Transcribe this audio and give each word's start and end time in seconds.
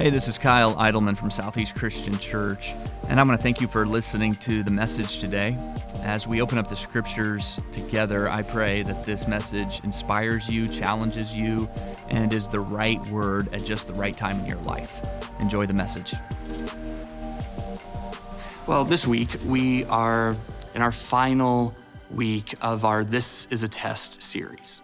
Hey, 0.00 0.08
this 0.08 0.28
is 0.28 0.38
Kyle 0.38 0.74
Idleman 0.76 1.14
from 1.14 1.30
Southeast 1.30 1.74
Christian 1.74 2.16
Church, 2.18 2.72
and 3.10 3.20
I 3.20 3.22
want 3.22 3.38
to 3.38 3.42
thank 3.42 3.60
you 3.60 3.68
for 3.68 3.84
listening 3.84 4.34
to 4.36 4.62
the 4.62 4.70
message 4.70 5.18
today. 5.18 5.58
As 6.02 6.26
we 6.26 6.40
open 6.40 6.56
up 6.56 6.70
the 6.70 6.74
scriptures 6.74 7.60
together, 7.70 8.26
I 8.26 8.40
pray 8.40 8.82
that 8.84 9.04
this 9.04 9.28
message 9.28 9.82
inspires 9.84 10.48
you, 10.48 10.68
challenges 10.68 11.34
you, 11.34 11.68
and 12.08 12.32
is 12.32 12.48
the 12.48 12.60
right 12.60 12.98
word 13.08 13.52
at 13.52 13.66
just 13.66 13.88
the 13.88 13.92
right 13.92 14.16
time 14.16 14.40
in 14.40 14.46
your 14.46 14.56
life. 14.62 14.90
Enjoy 15.38 15.66
the 15.66 15.74
message. 15.74 16.14
Well, 18.66 18.86
this 18.86 19.06
week 19.06 19.28
we 19.44 19.84
are 19.84 20.34
in 20.74 20.80
our 20.80 20.92
final 20.92 21.74
week 22.10 22.54
of 22.62 22.86
our 22.86 23.04
This 23.04 23.46
is 23.50 23.62
a 23.62 23.68
Test 23.68 24.22
series 24.22 24.80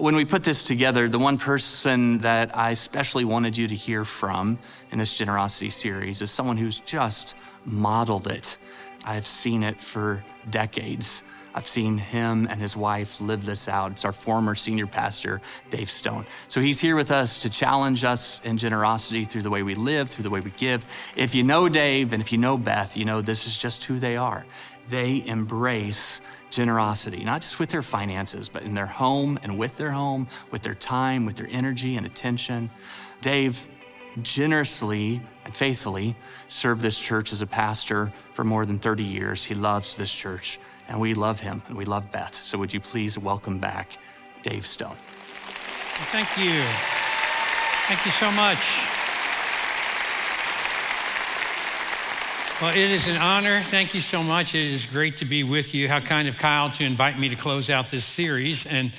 when 0.00 0.16
we 0.16 0.24
put 0.24 0.44
this 0.44 0.64
together, 0.64 1.08
the 1.08 1.18
one 1.18 1.38
person 1.38 2.18
that 2.18 2.56
I 2.56 2.70
especially 2.70 3.24
wanted 3.24 3.56
you 3.56 3.68
to 3.68 3.74
hear 3.74 4.04
from 4.04 4.58
in 4.90 4.98
this 4.98 5.16
generosity 5.16 5.70
series 5.70 6.22
is 6.22 6.30
someone 6.30 6.56
who's 6.56 6.80
just 6.80 7.34
modeled 7.64 8.26
it. 8.26 8.58
I've 9.04 9.26
seen 9.26 9.62
it 9.62 9.80
for 9.80 10.24
decades. 10.50 11.22
I've 11.54 11.66
seen 11.66 11.98
him 11.98 12.46
and 12.48 12.60
his 12.60 12.76
wife 12.76 13.20
live 13.20 13.44
this 13.44 13.68
out. 13.68 13.92
It's 13.92 14.04
our 14.04 14.12
former 14.12 14.54
senior 14.54 14.86
pastor, 14.86 15.40
Dave 15.70 15.90
Stone. 15.90 16.26
So 16.46 16.60
he's 16.60 16.78
here 16.78 16.94
with 16.94 17.10
us 17.10 17.42
to 17.42 17.50
challenge 17.50 18.04
us 18.04 18.40
in 18.44 18.58
generosity 18.58 19.24
through 19.24 19.42
the 19.42 19.50
way 19.50 19.62
we 19.62 19.74
live, 19.74 20.10
through 20.10 20.24
the 20.24 20.30
way 20.30 20.40
we 20.40 20.50
give. 20.52 20.86
If 21.16 21.34
you 21.34 21.42
know 21.42 21.68
Dave 21.68 22.12
and 22.12 22.22
if 22.22 22.30
you 22.30 22.38
know 22.38 22.58
Beth, 22.58 22.96
you 22.96 23.04
know 23.04 23.22
this 23.22 23.46
is 23.46 23.56
just 23.56 23.84
who 23.84 23.98
they 23.98 24.16
are. 24.16 24.46
They 24.88 25.26
embrace 25.26 26.20
generosity, 26.50 27.24
not 27.24 27.42
just 27.42 27.58
with 27.58 27.70
their 27.70 27.82
finances, 27.82 28.48
but 28.48 28.62
in 28.62 28.74
their 28.74 28.86
home 28.86 29.38
and 29.42 29.58
with 29.58 29.76
their 29.76 29.90
home, 29.90 30.28
with 30.50 30.62
their 30.62 30.74
time, 30.74 31.26
with 31.26 31.36
their 31.36 31.48
energy 31.50 31.96
and 31.96 32.06
attention. 32.06 32.70
Dave 33.20 33.68
generously 34.22 35.20
and 35.44 35.54
faithfully 35.54 36.16
served 36.46 36.82
this 36.82 36.98
church 36.98 37.32
as 37.32 37.42
a 37.42 37.46
pastor 37.46 38.12
for 38.32 38.44
more 38.44 38.66
than 38.66 38.78
30 38.78 39.04
years. 39.04 39.44
He 39.44 39.54
loves 39.54 39.96
this 39.96 40.12
church, 40.12 40.58
and 40.88 41.00
we 41.00 41.14
love 41.14 41.40
him, 41.40 41.62
and 41.68 41.76
we 41.76 41.84
love 41.84 42.10
Beth. 42.10 42.34
So, 42.34 42.58
would 42.58 42.72
you 42.72 42.80
please 42.80 43.18
welcome 43.18 43.58
back 43.58 43.98
Dave 44.42 44.66
Stone? 44.66 44.96
Thank 46.10 46.36
you. 46.38 46.62
Thank 47.86 48.04
you 48.04 48.12
so 48.12 48.30
much. 48.32 48.97
Well, 52.60 52.70
it 52.70 52.90
is 52.90 53.06
an 53.06 53.16
honor. 53.18 53.62
Thank 53.62 53.94
you 53.94 54.00
so 54.00 54.20
much. 54.20 54.52
It 54.52 54.72
is 54.72 54.84
great 54.84 55.18
to 55.18 55.24
be 55.24 55.44
with 55.44 55.76
you. 55.76 55.88
How 55.88 56.00
kind 56.00 56.26
of 56.26 56.38
Kyle 56.38 56.68
to 56.72 56.84
invite 56.84 57.16
me 57.16 57.28
to 57.28 57.36
close 57.36 57.70
out 57.70 57.92
this 57.92 58.04
series. 58.04 58.66
And, 58.66 58.90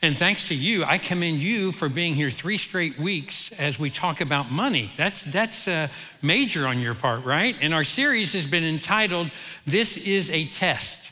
and 0.00 0.16
thanks 0.16 0.46
to 0.48 0.54
you, 0.54 0.84
I 0.84 0.98
commend 0.98 1.38
you 1.38 1.72
for 1.72 1.88
being 1.88 2.14
here 2.14 2.30
three 2.30 2.58
straight 2.58 2.96
weeks 2.96 3.50
as 3.58 3.76
we 3.76 3.90
talk 3.90 4.20
about 4.20 4.52
money. 4.52 4.92
That's, 4.96 5.24
that's 5.24 5.66
uh, 5.66 5.88
major 6.22 6.64
on 6.68 6.78
your 6.78 6.94
part, 6.94 7.24
right? 7.24 7.56
And 7.60 7.74
our 7.74 7.82
series 7.82 8.34
has 8.34 8.46
been 8.46 8.62
entitled, 8.62 9.32
This 9.66 9.96
is 9.96 10.30
a 10.30 10.46
Test. 10.46 11.10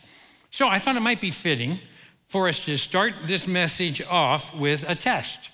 So 0.49 0.69
I 0.69 0.79
thought 0.79 0.95
it 0.95 1.01
might 1.01 1.19
be 1.19 1.31
fitting 1.31 1.77
for 2.27 2.47
us 2.47 2.63
to 2.63 2.77
start 2.77 3.15
this 3.25 3.49
message 3.49 4.01
off 4.03 4.55
with 4.55 4.89
a 4.89 4.95
test. 4.95 5.49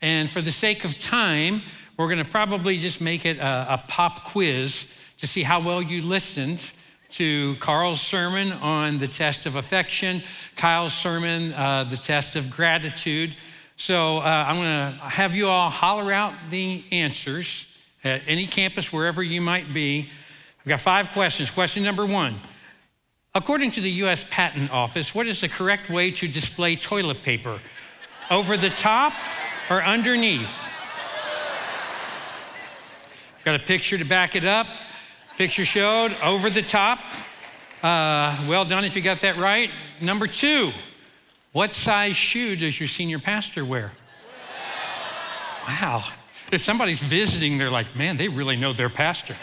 And 0.00 0.30
for 0.30 0.40
the 0.40 0.52
sake 0.52 0.86
of 0.86 0.98
time, 0.98 1.60
we're 1.98 2.08
going 2.08 2.24
to 2.24 2.30
probably 2.30 2.78
just 2.78 3.02
make 3.02 3.26
it 3.26 3.36
a, 3.36 3.74
a 3.74 3.84
pop 3.88 4.24
quiz 4.24 4.94
to 5.18 5.26
see 5.26 5.42
how 5.42 5.60
well 5.60 5.82
you 5.82 6.02
listened 6.02 6.72
to 7.10 7.56
Carl's 7.56 8.00
sermon 8.00 8.52
on 8.52 8.98
the 8.98 9.08
test 9.08 9.46
of 9.46 9.56
affection, 9.56 10.20
Kyle's 10.56 10.92
sermon, 10.92 11.52
uh, 11.54 11.84
the 11.84 11.96
test 11.96 12.36
of 12.36 12.50
gratitude. 12.50 13.34
So 13.76 14.18
uh, 14.18 14.20
I'm 14.20 14.56
going 14.56 14.92
to 14.92 15.04
have 15.04 15.34
you 15.34 15.48
all 15.48 15.70
holler 15.70 16.12
out 16.12 16.34
the 16.50 16.84
answers 16.92 17.64
at 18.04 18.22
any 18.26 18.46
campus, 18.46 18.92
wherever 18.92 19.22
you 19.22 19.40
might 19.40 19.72
be. 19.72 20.08
I've 20.60 20.66
got 20.66 20.80
five 20.80 21.08
questions. 21.10 21.50
Question 21.50 21.82
number 21.82 22.04
one 22.04 22.34
According 23.34 23.72
to 23.72 23.80
the 23.80 23.90
US 24.02 24.24
Patent 24.30 24.70
Office, 24.70 25.14
what 25.14 25.26
is 25.26 25.40
the 25.40 25.48
correct 25.48 25.90
way 25.90 26.10
to 26.10 26.28
display 26.28 26.76
toilet 26.76 27.22
paper? 27.22 27.60
Over 28.30 28.56
the 28.56 28.70
top 28.70 29.12
or 29.70 29.82
underneath? 29.82 30.50
Got 33.44 33.60
a 33.60 33.64
picture 33.64 33.96
to 33.96 34.04
back 34.04 34.36
it 34.36 34.44
up. 34.44 34.66
Picture 35.38 35.64
showed 35.64 36.16
over 36.20 36.50
the 36.50 36.62
top. 36.62 36.98
Uh, 37.80 38.44
well 38.48 38.64
done 38.64 38.84
if 38.84 38.96
you 38.96 39.02
got 39.02 39.20
that 39.20 39.36
right. 39.36 39.70
Number 40.00 40.26
two, 40.26 40.72
what 41.52 41.72
size 41.74 42.16
shoe 42.16 42.56
does 42.56 42.80
your 42.80 42.88
senior 42.88 43.20
pastor 43.20 43.64
wear? 43.64 43.92
Wow. 45.68 46.02
If 46.50 46.60
somebody's 46.62 47.00
visiting, 47.00 47.56
they're 47.56 47.70
like, 47.70 47.94
man, 47.94 48.16
they 48.16 48.26
really 48.26 48.56
know 48.56 48.72
their 48.72 48.88
pastor. 48.88 49.36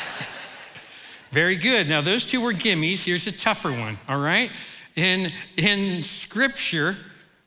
Very 1.32 1.56
good. 1.56 1.86
Now, 1.86 2.00
those 2.00 2.24
two 2.24 2.40
were 2.40 2.54
gimmies. 2.54 3.04
Here's 3.04 3.26
a 3.26 3.32
tougher 3.32 3.72
one, 3.72 3.98
all 4.08 4.20
right? 4.20 4.50
In, 4.96 5.30
in 5.58 6.02
scripture, 6.02 6.96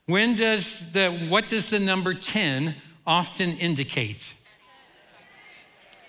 when 0.06 0.36
does 0.36 0.92
the, 0.92 1.10
what 1.28 1.48
does 1.48 1.70
the 1.70 1.80
number 1.80 2.14
10 2.14 2.76
often 3.04 3.50
indicate? 3.56 4.32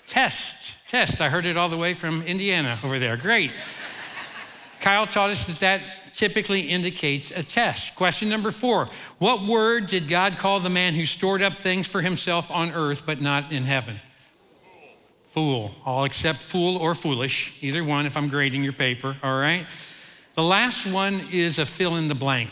Test, 0.05 0.75
test. 0.89 1.21
I 1.21 1.29
heard 1.29 1.45
it 1.45 1.55
all 1.55 1.69
the 1.69 1.77
way 1.77 1.93
from 1.93 2.23
Indiana 2.23 2.79
over 2.83 2.97
there. 2.97 3.15
Great. 3.15 3.51
Kyle 4.81 5.05
taught 5.05 5.29
us 5.29 5.45
that 5.45 5.59
that 5.59 5.81
typically 6.15 6.61
indicates 6.61 7.29
a 7.29 7.43
test. 7.43 7.95
Question 7.95 8.27
number 8.27 8.49
four 8.49 8.89
What 9.19 9.43
word 9.43 9.85
did 9.85 10.09
God 10.09 10.37
call 10.37 10.59
the 10.59 10.69
man 10.69 10.95
who 10.95 11.05
stored 11.05 11.43
up 11.43 11.53
things 11.53 11.85
for 11.85 12.01
himself 12.01 12.49
on 12.49 12.71
earth 12.71 13.03
but 13.05 13.21
not 13.21 13.51
in 13.51 13.63
heaven? 13.63 13.97
Fool. 15.25 15.75
I'll 15.85 16.05
accept 16.05 16.39
fool 16.39 16.75
or 16.77 16.95
foolish, 16.95 17.63
either 17.63 17.83
one 17.83 18.07
if 18.07 18.17
I'm 18.17 18.27
grading 18.27 18.63
your 18.63 18.73
paper, 18.73 19.15
all 19.21 19.39
right? 19.39 19.67
The 20.33 20.41
last 20.41 20.87
one 20.87 21.21
is 21.31 21.59
a 21.59 21.67
fill 21.67 21.97
in 21.97 22.07
the 22.07 22.15
blank. 22.15 22.49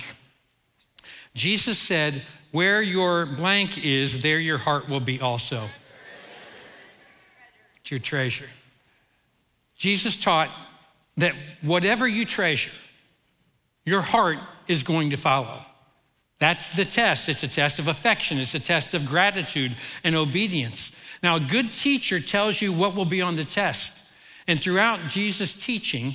Jesus 1.34 1.80
said, 1.80 2.22
Where 2.52 2.84
your 2.84 3.26
blank 3.26 3.84
is, 3.84 4.22
there 4.22 4.38
your 4.38 4.60
heart 4.60 4.88
will 4.88 5.00
be 5.00 5.20
also 5.20 5.64
your 7.92 8.00
treasure. 8.00 8.50
Jesus 9.78 10.18
taught 10.18 10.50
that 11.18 11.34
whatever 11.62 12.08
you 12.08 12.26
treasure, 12.26 12.72
your 13.86 14.02
heart 14.02 14.38
is 14.68 14.84
going 14.84 15.12
to 15.12 15.18
follow. 15.18 15.62
That's 16.40 16.76
the 16.76 16.86
test. 16.86 17.30
It's 17.30 17.44
a 17.44 17.48
test 17.48 17.80
of 17.80 17.88
affection, 17.88 18.38
it's 18.38 18.54
a 18.54 18.60
test 18.60 18.94
of 18.94 19.06
gratitude 19.06 19.72
and 20.04 20.16
obedience. 20.16 20.92
Now, 21.24 21.38
a 21.38 21.40
good 21.40 21.72
teacher 21.72 22.20
tells 22.20 22.62
you 22.62 22.72
what 22.72 22.96
will 22.96 23.06
be 23.06 23.22
on 23.22 23.36
the 23.36 23.46
test. 23.46 23.92
And 24.48 24.62
throughout 24.62 25.10
Jesus' 25.10 25.54
teaching, 25.54 26.14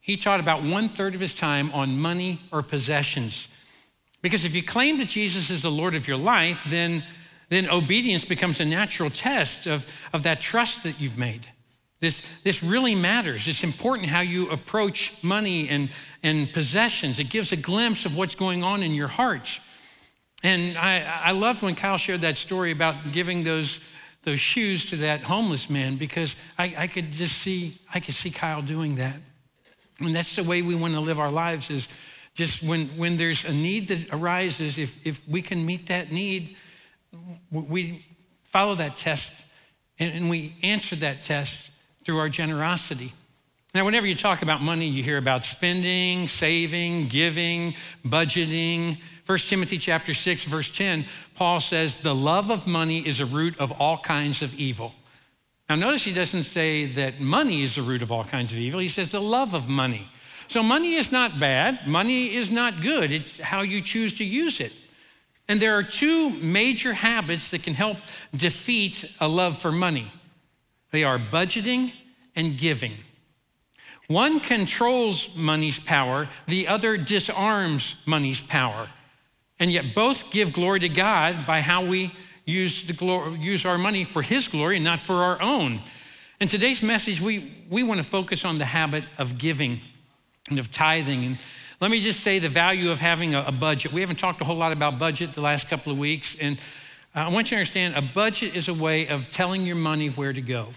he 0.00 0.16
taught 0.16 0.40
about 0.40 0.64
one 0.64 0.88
third 0.88 1.14
of 1.14 1.20
his 1.20 1.32
time 1.32 1.70
on 1.72 1.98
money 1.98 2.40
or 2.50 2.62
possessions. 2.62 3.46
Because 4.20 4.44
if 4.44 4.54
you 4.54 4.62
claim 4.62 4.98
that 4.98 5.08
Jesus 5.08 5.48
is 5.48 5.62
the 5.62 5.70
Lord 5.70 5.94
of 5.94 6.08
your 6.08 6.16
life, 6.16 6.64
then 6.66 7.04
then 7.52 7.68
obedience 7.68 8.24
becomes 8.24 8.60
a 8.60 8.64
natural 8.64 9.10
test 9.10 9.66
of, 9.66 9.86
of 10.12 10.22
that 10.22 10.40
trust 10.40 10.84
that 10.84 10.98
you've 11.00 11.18
made. 11.18 11.46
This, 12.00 12.22
this 12.42 12.62
really 12.62 12.94
matters. 12.94 13.46
It's 13.46 13.62
important 13.62 14.08
how 14.08 14.20
you 14.20 14.50
approach 14.50 15.22
money 15.22 15.68
and, 15.68 15.90
and 16.22 16.52
possessions. 16.52 17.18
It 17.18 17.28
gives 17.28 17.52
a 17.52 17.56
glimpse 17.56 18.06
of 18.06 18.16
what's 18.16 18.34
going 18.34 18.64
on 18.64 18.82
in 18.82 18.92
your 18.92 19.06
heart. 19.06 19.60
And 20.42 20.76
I, 20.78 21.02
I 21.02 21.32
loved 21.32 21.62
when 21.62 21.74
Kyle 21.74 21.98
shared 21.98 22.22
that 22.22 22.36
story 22.36 22.72
about 22.72 23.12
giving 23.12 23.44
those, 23.44 23.80
those 24.24 24.40
shoes 24.40 24.86
to 24.86 24.96
that 24.96 25.20
homeless 25.20 25.70
man 25.70 25.96
because 25.96 26.34
I, 26.58 26.74
I 26.76 26.86
could 26.86 27.12
just 27.12 27.38
see, 27.38 27.76
I 27.92 28.00
could 28.00 28.14
see 28.14 28.30
Kyle 28.30 28.62
doing 28.62 28.96
that. 28.96 29.16
And 30.00 30.14
that's 30.14 30.36
the 30.36 30.42
way 30.42 30.62
we 30.62 30.74
want 30.74 30.94
to 30.94 31.00
live 31.00 31.20
our 31.20 31.30
lives 31.30 31.70
is 31.70 31.86
just 32.34 32.62
when, 32.62 32.86
when 32.96 33.18
there's 33.18 33.44
a 33.44 33.52
need 33.52 33.88
that 33.88 34.12
arises, 34.12 34.78
if, 34.78 35.06
if 35.06 35.28
we 35.28 35.42
can 35.42 35.64
meet 35.64 35.86
that 35.88 36.10
need, 36.10 36.56
we 37.50 38.04
follow 38.44 38.74
that 38.76 38.96
test 38.96 39.44
and 39.98 40.28
we 40.28 40.54
answer 40.62 40.96
that 40.96 41.22
test 41.22 41.70
through 42.04 42.18
our 42.18 42.28
generosity. 42.28 43.12
Now, 43.74 43.84
whenever 43.84 44.06
you 44.06 44.14
talk 44.14 44.42
about 44.42 44.60
money, 44.60 44.86
you 44.86 45.02
hear 45.02 45.16
about 45.16 45.44
spending, 45.44 46.28
saving, 46.28 47.08
giving, 47.08 47.72
budgeting. 48.06 48.98
1 49.24 49.38
Timothy 49.38 49.78
chapter 49.78 50.12
6, 50.12 50.44
verse 50.44 50.70
10, 50.70 51.06
Paul 51.36 51.60
says, 51.60 51.96
the 51.96 52.14
love 52.14 52.50
of 52.50 52.66
money 52.66 52.98
is 53.06 53.20
a 53.20 53.26
root 53.26 53.58
of 53.58 53.72
all 53.80 53.96
kinds 53.96 54.42
of 54.42 54.58
evil. 54.58 54.94
Now, 55.70 55.76
notice 55.76 56.04
he 56.04 56.12
doesn't 56.12 56.44
say 56.44 56.84
that 56.84 57.20
money 57.20 57.62
is 57.62 57.76
the 57.76 57.82
root 57.82 58.02
of 58.02 58.12
all 58.12 58.24
kinds 58.24 58.52
of 58.52 58.58
evil. 58.58 58.80
He 58.80 58.88
says 58.88 59.12
the 59.12 59.22
love 59.22 59.54
of 59.54 59.70
money. 59.70 60.08
So, 60.48 60.62
money 60.62 60.94
is 60.94 61.10
not 61.10 61.40
bad. 61.40 61.86
Money 61.86 62.34
is 62.34 62.50
not 62.50 62.82
good. 62.82 63.10
It's 63.10 63.40
how 63.40 63.62
you 63.62 63.80
choose 63.80 64.16
to 64.16 64.24
use 64.24 64.60
it. 64.60 64.81
And 65.48 65.60
there 65.60 65.74
are 65.74 65.82
two 65.82 66.30
major 66.30 66.92
habits 66.92 67.50
that 67.50 67.62
can 67.62 67.74
help 67.74 67.98
defeat 68.34 69.10
a 69.20 69.28
love 69.28 69.58
for 69.58 69.72
money 69.72 70.06
they 70.92 71.04
are 71.04 71.18
budgeting 71.18 71.92
and 72.36 72.56
giving. 72.56 72.92
One 74.06 74.40
controls 74.40 75.36
money's 75.36 75.80
power, 75.80 76.28
the 76.46 76.68
other 76.68 76.96
disarms 76.96 78.02
money's 78.06 78.40
power. 78.40 78.88
And 79.58 79.70
yet 79.70 79.94
both 79.94 80.30
give 80.30 80.52
glory 80.52 80.80
to 80.80 80.88
God 80.88 81.46
by 81.46 81.60
how 81.60 81.84
we 81.84 82.12
use, 82.44 82.86
the 82.86 82.92
glory, 82.92 83.38
use 83.38 83.64
our 83.64 83.78
money 83.78 84.04
for 84.04 84.20
His 84.20 84.48
glory 84.48 84.76
and 84.76 84.84
not 84.84 84.98
for 84.98 85.14
our 85.14 85.40
own. 85.40 85.80
In 86.40 86.48
today's 86.48 86.82
message, 86.82 87.20
we, 87.20 87.52
we 87.70 87.82
want 87.82 87.98
to 87.98 88.04
focus 88.04 88.44
on 88.44 88.58
the 88.58 88.64
habit 88.64 89.04
of 89.16 89.38
giving 89.38 89.80
and 90.50 90.58
of 90.58 90.72
tithing. 90.72 91.24
And 91.24 91.38
let 91.82 91.90
me 91.90 92.00
just 92.00 92.20
say 92.20 92.38
the 92.38 92.48
value 92.48 92.92
of 92.92 93.00
having 93.00 93.34
a, 93.34 93.42
a 93.48 93.50
budget. 93.50 93.92
We 93.92 94.02
haven't 94.02 94.20
talked 94.20 94.40
a 94.40 94.44
whole 94.44 94.54
lot 94.54 94.70
about 94.70 95.00
budget 95.00 95.32
the 95.32 95.40
last 95.40 95.68
couple 95.68 95.90
of 95.90 95.98
weeks. 95.98 96.38
And 96.38 96.56
I 97.12 97.24
want 97.32 97.50
you 97.50 97.56
to 97.56 97.60
understand 97.60 97.96
a 97.96 98.02
budget 98.02 98.54
is 98.54 98.68
a 98.68 98.74
way 98.74 99.08
of 99.08 99.28
telling 99.30 99.66
your 99.66 99.74
money 99.74 100.06
where 100.06 100.32
to 100.32 100.40
go. 100.40 100.68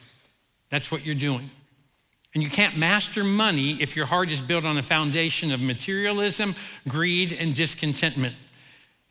That's 0.69 0.91
what 0.91 1.05
you're 1.05 1.13
doing. 1.13 1.51
And 2.33 2.41
you 2.41 2.49
can't 2.49 2.75
master 2.75 3.23
money 3.23 3.73
if 3.73 3.95
your 3.95 4.07
heart 4.07 4.31
is 4.31 4.41
built 4.41 4.65
on 4.65 4.79
a 4.79 4.81
foundation 4.81 5.51
of 5.51 5.61
materialism, 5.61 6.55
greed, 6.87 7.37
and 7.39 7.53
discontentment. 7.53 8.33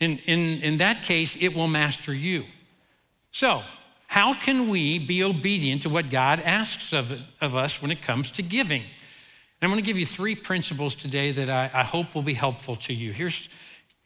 In, 0.00 0.18
in, 0.26 0.62
in 0.62 0.78
that 0.78 1.04
case, 1.04 1.40
it 1.40 1.54
will 1.54 1.68
master 1.68 2.12
you. 2.12 2.42
So, 3.30 3.62
how 4.08 4.34
can 4.34 4.68
we 4.68 4.98
be 4.98 5.22
obedient 5.22 5.82
to 5.82 5.88
what 5.88 6.10
God 6.10 6.40
asks 6.40 6.92
of, 6.92 7.12
of 7.40 7.54
us 7.54 7.80
when 7.80 7.92
it 7.92 8.02
comes 8.02 8.32
to 8.32 8.42
giving? 8.42 8.82
And 9.64 9.72
I'm 9.72 9.76
going 9.78 9.82
to 9.82 9.86
give 9.90 9.98
you 9.98 10.04
three 10.04 10.34
principles 10.34 10.94
today 10.94 11.30
that 11.30 11.48
I, 11.48 11.70
I 11.72 11.84
hope 11.84 12.14
will 12.14 12.20
be 12.20 12.34
helpful 12.34 12.76
to 12.76 12.92
you. 12.92 13.12
Here's, 13.12 13.48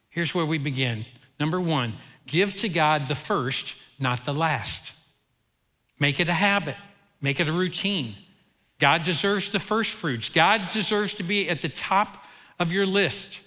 here's 0.08 0.32
where 0.32 0.46
we 0.46 0.56
begin. 0.56 1.04
Number 1.40 1.60
one, 1.60 1.94
give 2.28 2.54
to 2.58 2.68
God 2.68 3.08
the 3.08 3.16
first, 3.16 3.74
not 3.98 4.24
the 4.24 4.32
last. 4.32 4.92
Make 5.98 6.20
it 6.20 6.28
a 6.28 6.32
habit, 6.32 6.76
make 7.20 7.40
it 7.40 7.48
a 7.48 7.52
routine. 7.52 8.14
God 8.78 9.02
deserves 9.02 9.50
the 9.50 9.58
first 9.58 9.94
fruits. 9.94 10.28
God 10.28 10.62
deserves 10.72 11.14
to 11.14 11.24
be 11.24 11.50
at 11.50 11.60
the 11.60 11.68
top 11.68 12.24
of 12.60 12.72
your 12.72 12.86
list. 12.86 13.40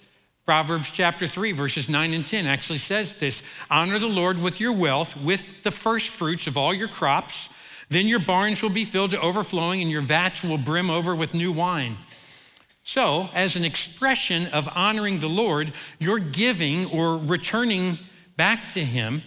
Proverbs 0.44 0.90
chapter 0.90 1.26
3, 1.26 1.52
verses 1.52 1.88
9 1.88 2.12
and 2.12 2.26
10 2.26 2.46
actually 2.46 2.76
says 2.76 3.14
this 3.14 3.42
Honor 3.70 3.98
the 3.98 4.06
Lord 4.06 4.36
with 4.36 4.60
your 4.60 4.72
wealth, 4.72 5.16
with 5.16 5.62
the 5.62 5.70
first 5.70 6.10
fruits 6.10 6.46
of 6.46 6.58
all 6.58 6.74
your 6.74 6.88
crops. 6.88 7.48
Then 7.92 8.08
your 8.08 8.20
barns 8.20 8.62
will 8.62 8.70
be 8.70 8.86
filled 8.86 9.10
to 9.10 9.20
overflowing, 9.20 9.82
and 9.82 9.90
your 9.90 10.00
vats 10.00 10.42
will 10.42 10.56
brim 10.56 10.88
over 10.88 11.14
with 11.14 11.34
new 11.34 11.52
wine. 11.52 11.96
So, 12.84 13.28
as 13.34 13.54
an 13.54 13.64
expression 13.64 14.46
of 14.52 14.66
honoring 14.74 15.20
the 15.20 15.28
Lord, 15.28 15.72
you're 15.98 16.18
giving 16.18 16.86
or 16.86 17.18
returning 17.18 17.98
back 18.36 18.72
to 18.72 18.82
Him 18.82 19.22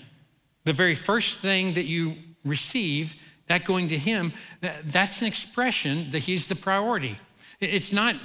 the 0.64 0.74
very 0.74 0.96
first 0.96 1.38
thing 1.38 1.76
that 1.76 1.86
you 1.86 2.16
receive 2.44 3.16
that 3.48 3.66
going 3.66 3.90
to 3.90 3.98
Him, 4.00 4.34
that's 4.60 5.22
an 5.22 5.28
expression 5.28 6.10
that 6.10 6.24
He's 6.24 6.48
the 6.48 6.56
priority. 6.56 7.18
It's 7.60 7.94
not 7.94 8.16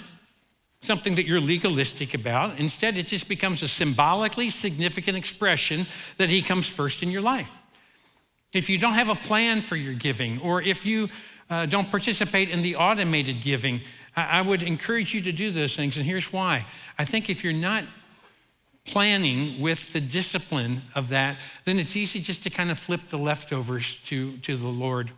something 0.81 1.17
that 1.17 1.27
you're 1.27 1.41
legalistic 1.41 2.15
about. 2.15 2.59
Instead, 2.59 2.97
it 2.97 3.07
just 3.07 3.29
becomes 3.29 3.63
a 3.63 3.69
symbolically 3.69 4.49
significant 4.49 5.19
expression 5.19 5.83
that 6.17 6.31
He 6.31 6.41
comes 6.41 6.67
first 6.67 7.03
in 7.03 7.11
your 7.11 7.21
life. 7.21 7.60
If 8.53 8.69
you 8.69 8.79
don't 8.79 8.95
have 8.95 9.09
a 9.09 9.15
plan 9.15 9.61
for 9.61 9.77
your 9.77 9.95
giving, 9.95 10.41
or 10.41 10.61
if 10.61 10.85
you 10.85 11.09
uh, 11.49 11.67
don't 11.67 11.91
participate 11.91 12.51
in 12.51 12.63
the 12.63 12.77
automated 12.77 13.43
giving, 13.43 13.81
I, 14.17 14.39
I 14.39 14.43
would 14.43 14.63
encourage 14.63 15.15
you 15.15 15.21
to 15.23 15.33
do 15.33 15.51
those 15.51 15.77
things. 15.77 15.97
And 15.97 16.07
here's 16.07 16.33
why 16.33 16.67
I 16.99 17.05
think 17.05 17.31
if 17.31 17.45
you're 17.45 17.53
not 17.53 17.85
planning 18.85 19.61
with 19.61 19.93
the 19.93 20.01
discipline 20.01 20.83
of 20.95 21.11
that, 21.11 21.37
then 21.65 21.79
it's 21.79 21.95
easy 21.97 22.21
just 22.21 22.43
to 22.43 22.51
kind 22.51 22.71
of 22.71 22.79
flip 22.79 23.01
the 23.11 23.19
leftovers 23.19 23.97
to, 24.05 24.37
to 24.39 24.57
the 24.57 24.69
Lord. 24.69 25.11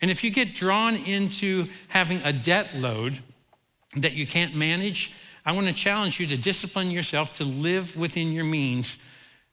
And 0.00 0.10
if 0.10 0.24
you 0.24 0.30
get 0.30 0.54
drawn 0.54 0.94
into 0.94 1.66
having 1.88 2.20
a 2.24 2.32
debt 2.32 2.74
load 2.74 3.18
that 3.96 4.14
you 4.14 4.26
can't 4.26 4.54
manage, 4.54 5.14
I 5.44 5.52
want 5.52 5.66
to 5.66 5.74
challenge 5.74 6.20
you 6.20 6.26
to 6.28 6.36
discipline 6.36 6.90
yourself 6.90 7.36
to 7.36 7.44
live 7.44 7.96
within 7.96 8.32
your 8.32 8.44
means 8.44 8.98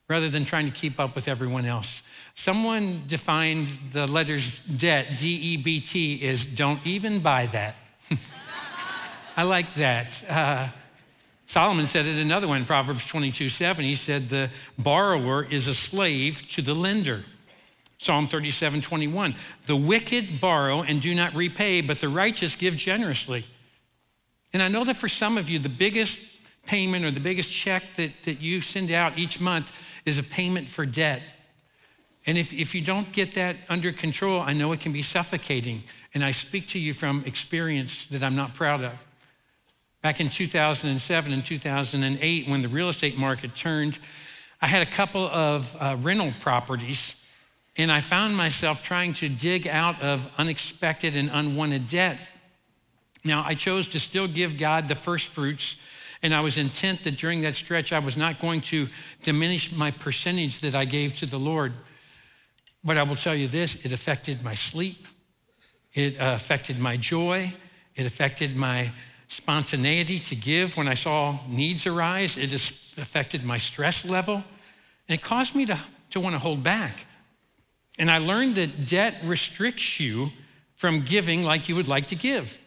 rather 0.07 0.29
than 0.29 0.45
trying 0.45 0.65
to 0.65 0.71
keep 0.71 0.99
up 0.99 1.15
with 1.15 1.27
everyone 1.27 1.65
else. 1.65 2.01
Someone 2.37 3.01
defined 3.07 3.67
the 3.93 4.05
letters 4.05 4.59
debt, 4.59 5.17
D 5.17 5.27
E 5.27 5.57
B 5.57 5.81
T, 5.81 6.23
as 6.27 6.45
don't 6.45 6.79
even 6.85 7.17
buy 7.17 7.47
that. 7.47 7.75
I 9.35 9.41
like 9.41 9.73
that. 9.73 10.23
Uh, 10.29 10.67
Solomon 11.47 11.87
said 11.87 12.05
it 12.05 12.15
another 12.21 12.47
one, 12.47 12.63
Proverbs 12.63 13.07
22 13.07 13.49
7. 13.49 13.83
He 13.83 13.95
said, 13.95 14.29
The 14.29 14.51
borrower 14.77 15.45
is 15.49 15.67
a 15.67 15.73
slave 15.73 16.47
to 16.49 16.61
the 16.61 16.75
lender. 16.75 17.23
Psalm 17.97 18.27
37 18.27 18.81
21. 18.81 19.33
The 19.65 19.75
wicked 19.75 20.39
borrow 20.39 20.83
and 20.83 21.01
do 21.01 21.15
not 21.15 21.33
repay, 21.33 21.81
but 21.81 21.99
the 22.01 22.07
righteous 22.07 22.55
give 22.55 22.77
generously. 22.77 23.45
And 24.53 24.61
I 24.61 24.67
know 24.67 24.83
that 24.83 24.97
for 24.97 25.09
some 25.09 25.39
of 25.39 25.49
you, 25.49 25.57
the 25.57 25.69
biggest 25.69 26.19
payment 26.67 27.03
or 27.03 27.09
the 27.09 27.19
biggest 27.19 27.51
check 27.51 27.83
that, 27.95 28.11
that 28.25 28.41
you 28.41 28.61
send 28.61 28.91
out 28.91 29.17
each 29.17 29.41
month 29.41 29.75
is 30.05 30.19
a 30.19 30.23
payment 30.23 30.67
for 30.67 30.85
debt. 30.85 31.23
And 32.27 32.37
if, 32.37 32.51
if 32.51 32.75
you 32.75 32.81
don't 32.81 33.09
get 33.13 33.35
that 33.35 33.55
under 33.69 33.93
control, 33.93 34.41
I 34.41 34.51
know 34.51 34.73
it 34.73 34.81
can 34.81 34.91
be 34.91 35.01
suffocating. 35.01 35.83
And 36.13 36.25
I 36.25 36.31
speak 36.31 36.67
to 36.69 36.79
you 36.79 36.93
from 36.93 37.23
experience 37.25 38.05
that 38.07 38.21
I'm 38.21 38.35
not 38.35 38.53
proud 38.53 38.83
of. 38.83 38.93
Back 40.01 40.19
in 40.19 40.29
2007 40.29 41.33
and 41.33 41.45
2008, 41.45 42.47
when 42.49 42.61
the 42.61 42.67
real 42.67 42.89
estate 42.89 43.17
market 43.17 43.55
turned, 43.55 43.97
I 44.61 44.67
had 44.67 44.81
a 44.81 44.91
couple 44.91 45.25
of 45.27 45.75
uh, 45.79 45.95
rental 46.01 46.33
properties, 46.41 47.25
and 47.77 47.91
I 47.91 48.01
found 48.01 48.35
myself 48.35 48.83
trying 48.83 49.13
to 49.13 49.29
dig 49.29 49.67
out 49.67 50.01
of 50.01 50.29
unexpected 50.37 51.15
and 51.15 51.29
unwanted 51.31 51.87
debt. 51.87 52.19
Now, 53.23 53.43
I 53.45 53.53
chose 53.53 53.87
to 53.89 53.99
still 53.99 54.27
give 54.27 54.57
God 54.57 54.87
the 54.87 54.95
first 54.95 55.29
fruits, 55.29 55.87
and 56.21 56.33
I 56.33 56.41
was 56.41 56.57
intent 56.57 57.03
that 57.03 57.17
during 57.17 57.41
that 57.41 57.55
stretch, 57.55 57.93
I 57.93 57.99
was 57.99 58.17
not 58.17 58.39
going 58.39 58.61
to 58.61 58.87
diminish 59.23 59.75
my 59.75 59.91
percentage 59.91 60.59
that 60.61 60.75
I 60.75 60.85
gave 60.85 61.15
to 61.17 61.25
the 61.25 61.39
Lord. 61.39 61.73
But 62.87 62.97
I 62.97 63.03
will 63.03 63.17
tell 63.17 63.35
you 63.35 63.49
this 63.49 63.85
it 63.85 63.91
affected 63.91 64.45
my 64.45 64.53
sleep, 64.53 65.05
it 65.93 66.15
uh, 66.21 66.35
affected 66.35 66.79
my 66.79 66.95
joy, 66.95 67.53
it 67.97 68.05
affected 68.05 68.55
my 68.55 68.91
spontaneity 69.27 70.19
to 70.19 70.37
give 70.37 70.77
when 70.77 70.87
I 70.87 70.93
saw 70.93 71.37
needs 71.49 71.85
arise. 71.85 72.37
It 72.37 72.53
affected 72.53 73.43
my 73.43 73.57
stress 73.57 74.05
level. 74.05 74.35
And 75.09 75.19
it 75.19 75.21
caused 75.21 75.53
me 75.53 75.65
to, 75.65 75.77
to 76.11 76.21
want 76.21 76.33
to 76.35 76.39
hold 76.39 76.63
back. 76.63 77.05
And 77.99 78.09
I 78.09 78.19
learned 78.19 78.55
that 78.55 78.87
debt 78.87 79.15
restricts 79.25 79.99
you 79.99 80.29
from 80.75 81.01
giving 81.01 81.43
like 81.43 81.67
you 81.67 81.75
would 81.75 81.89
like 81.89 82.07
to 82.07 82.15
give. 82.15 82.57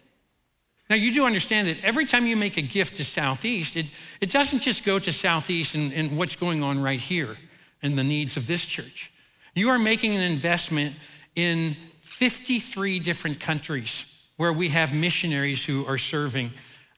Now, 0.90 0.96
you 0.96 1.14
do 1.14 1.24
understand 1.24 1.68
that 1.68 1.82
every 1.82 2.04
time 2.04 2.26
you 2.26 2.36
make 2.36 2.58
a 2.58 2.62
gift 2.62 2.98
to 2.98 3.06
Southeast, 3.06 3.74
it, 3.74 3.86
it 4.20 4.30
doesn't 4.30 4.60
just 4.60 4.84
go 4.84 4.98
to 4.98 5.12
Southeast 5.14 5.74
and, 5.74 5.94
and 5.94 6.18
what's 6.18 6.36
going 6.36 6.62
on 6.62 6.82
right 6.82 7.00
here 7.00 7.38
and 7.82 7.96
the 7.96 8.04
needs 8.04 8.36
of 8.36 8.46
this 8.46 8.66
church. 8.66 9.09
You 9.54 9.70
are 9.70 9.78
making 9.78 10.14
an 10.14 10.30
investment 10.30 10.94
in 11.34 11.76
53 12.02 13.00
different 13.00 13.40
countries 13.40 14.06
where 14.36 14.52
we 14.52 14.68
have 14.68 14.94
missionaries 14.94 15.64
who 15.64 15.84
are 15.86 15.98
serving. 15.98 16.52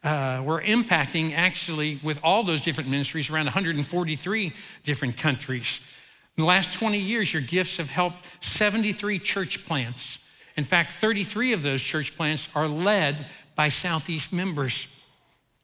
Uh, 0.05 0.43
we're 0.45 0.61
impacting 0.61 1.33
actually 1.35 1.99
with 2.03 2.19
all 2.23 2.43
those 2.43 2.61
different 2.61 2.91
ministries 2.91 3.31
around 3.31 3.47
143 3.47 4.53
different 4.85 5.17
countries. 5.17 5.81
In 6.37 6.43
the 6.43 6.49
last 6.49 6.79
20 6.79 6.99
years, 6.99 7.33
your 7.33 7.43
gifts 7.43 7.79
have 7.79 7.89
helped 7.89 8.19
73 8.45 9.19
church 9.19 9.65
plants. 9.65 10.19
In 10.57 10.65
fact, 10.65 10.91
33 10.91 11.55
of 11.55 11.63
those 11.63 11.83
church 11.83 12.17
plants 12.17 12.49
are 12.55 12.69
led 12.69 13.27
by 13.55 13.71
Southeast 13.71 14.31
members. 14.31 14.89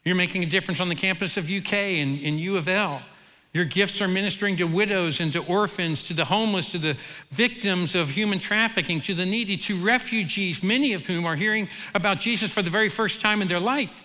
You're 0.05 0.17
making 0.17 0.43
a 0.43 0.47
difference 0.47 0.81
on 0.81 0.89
the 0.89 0.95
campus 0.95 1.37
of 1.37 1.51
UK 1.51 1.73
and 1.73 2.19
in 2.19 2.39
U 2.39 2.57
of 2.57 2.67
L. 2.67 3.03
Your 3.59 3.67
gifts 3.67 4.01
are 4.01 4.07
ministering 4.07 4.57
to 4.59 4.69
widows 4.69 5.19
and 5.19 5.33
to 5.33 5.45
orphans, 5.47 6.07
to 6.07 6.15
the 6.15 6.25
homeless, 6.25 6.71
to 6.71 6.79
the 6.79 6.97
victims 7.31 7.97
of 7.97 8.09
human 8.09 8.39
trafficking, 8.39 9.01
to 9.01 9.15
the 9.15 9.27
needy, 9.27 9.57
to 9.57 9.75
refugees, 9.85 10.63
many 10.63 10.93
of 10.93 11.05
whom 11.05 11.27
are 11.27 11.35
hearing 11.35 11.67
about 11.93 12.21
Jesus 12.21 12.53
for 12.53 12.63
the 12.63 12.71
very 12.71 12.89
first 12.89 13.21
time 13.21 13.43
in 13.43 13.49
their 13.49 13.59
life. 13.59 14.05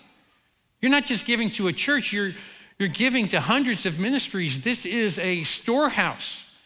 You're 0.81 0.89
not 0.89 1.05
just 1.05 1.27
giving 1.27 1.51
to 1.51 1.67
a 1.67 1.72
church, 1.72 2.12
you're, 2.12 2.31
you're 2.79 2.89
giving 2.89 3.27
to 3.27 3.39
hundreds 3.39 3.86
of 3.86 4.00
ministries. 4.00 4.63
This 4.63 4.88
is 4.88 5.19
a 5.19 5.43
storehouse. 5.43 6.60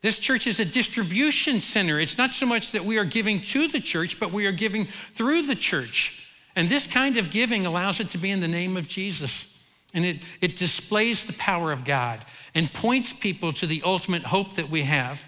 This 0.00 0.18
church 0.18 0.48
is 0.48 0.58
a 0.58 0.64
distribution 0.64 1.60
center. 1.60 2.00
It's 2.00 2.18
not 2.18 2.30
so 2.30 2.44
much 2.46 2.72
that 2.72 2.84
we 2.84 2.98
are 2.98 3.04
giving 3.04 3.40
to 3.42 3.68
the 3.68 3.78
church, 3.78 4.18
but 4.18 4.32
we 4.32 4.46
are 4.46 4.52
giving 4.52 4.84
through 4.84 5.42
the 5.42 5.54
church. 5.54 6.28
And 6.56 6.68
this 6.68 6.88
kind 6.88 7.18
of 7.18 7.30
giving 7.30 7.66
allows 7.66 8.00
it 8.00 8.10
to 8.10 8.18
be 8.18 8.32
in 8.32 8.40
the 8.40 8.48
name 8.48 8.76
of 8.76 8.88
Jesus. 8.88 9.47
And 9.94 10.04
it, 10.04 10.18
it 10.40 10.56
displays 10.56 11.26
the 11.26 11.32
power 11.34 11.72
of 11.72 11.84
God 11.84 12.20
and 12.54 12.72
points 12.72 13.12
people 13.12 13.52
to 13.54 13.66
the 13.66 13.82
ultimate 13.84 14.22
hope 14.22 14.56
that 14.56 14.68
we 14.68 14.82
have. 14.82 15.26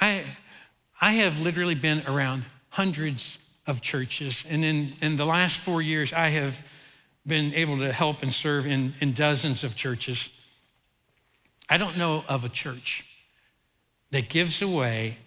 I, 0.00 0.24
I 1.00 1.12
have 1.12 1.40
literally 1.40 1.74
been 1.74 2.02
around 2.06 2.44
hundreds 2.70 3.38
of 3.66 3.82
churches. 3.82 4.44
And 4.48 4.64
in, 4.64 4.92
in 5.02 5.16
the 5.16 5.26
last 5.26 5.58
four 5.58 5.82
years, 5.82 6.12
I 6.12 6.28
have 6.28 6.62
been 7.26 7.52
able 7.54 7.78
to 7.78 7.92
help 7.92 8.22
and 8.22 8.32
serve 8.32 8.66
in, 8.66 8.94
in 9.00 9.12
dozens 9.12 9.64
of 9.64 9.76
churches. 9.76 10.30
I 11.68 11.76
don't 11.76 11.98
know 11.98 12.24
of 12.28 12.44
a 12.44 12.48
church 12.48 13.04
that 14.12 14.28
gives 14.28 14.62
away 14.62 15.18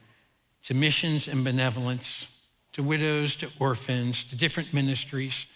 to 0.64 0.74
missions 0.74 1.28
and 1.28 1.44
benevolence, 1.44 2.40
to 2.74 2.84
widows, 2.84 3.36
to 3.38 3.50
orphans, 3.60 4.24
to 4.26 4.38
different 4.38 4.74
ministries 4.74 5.48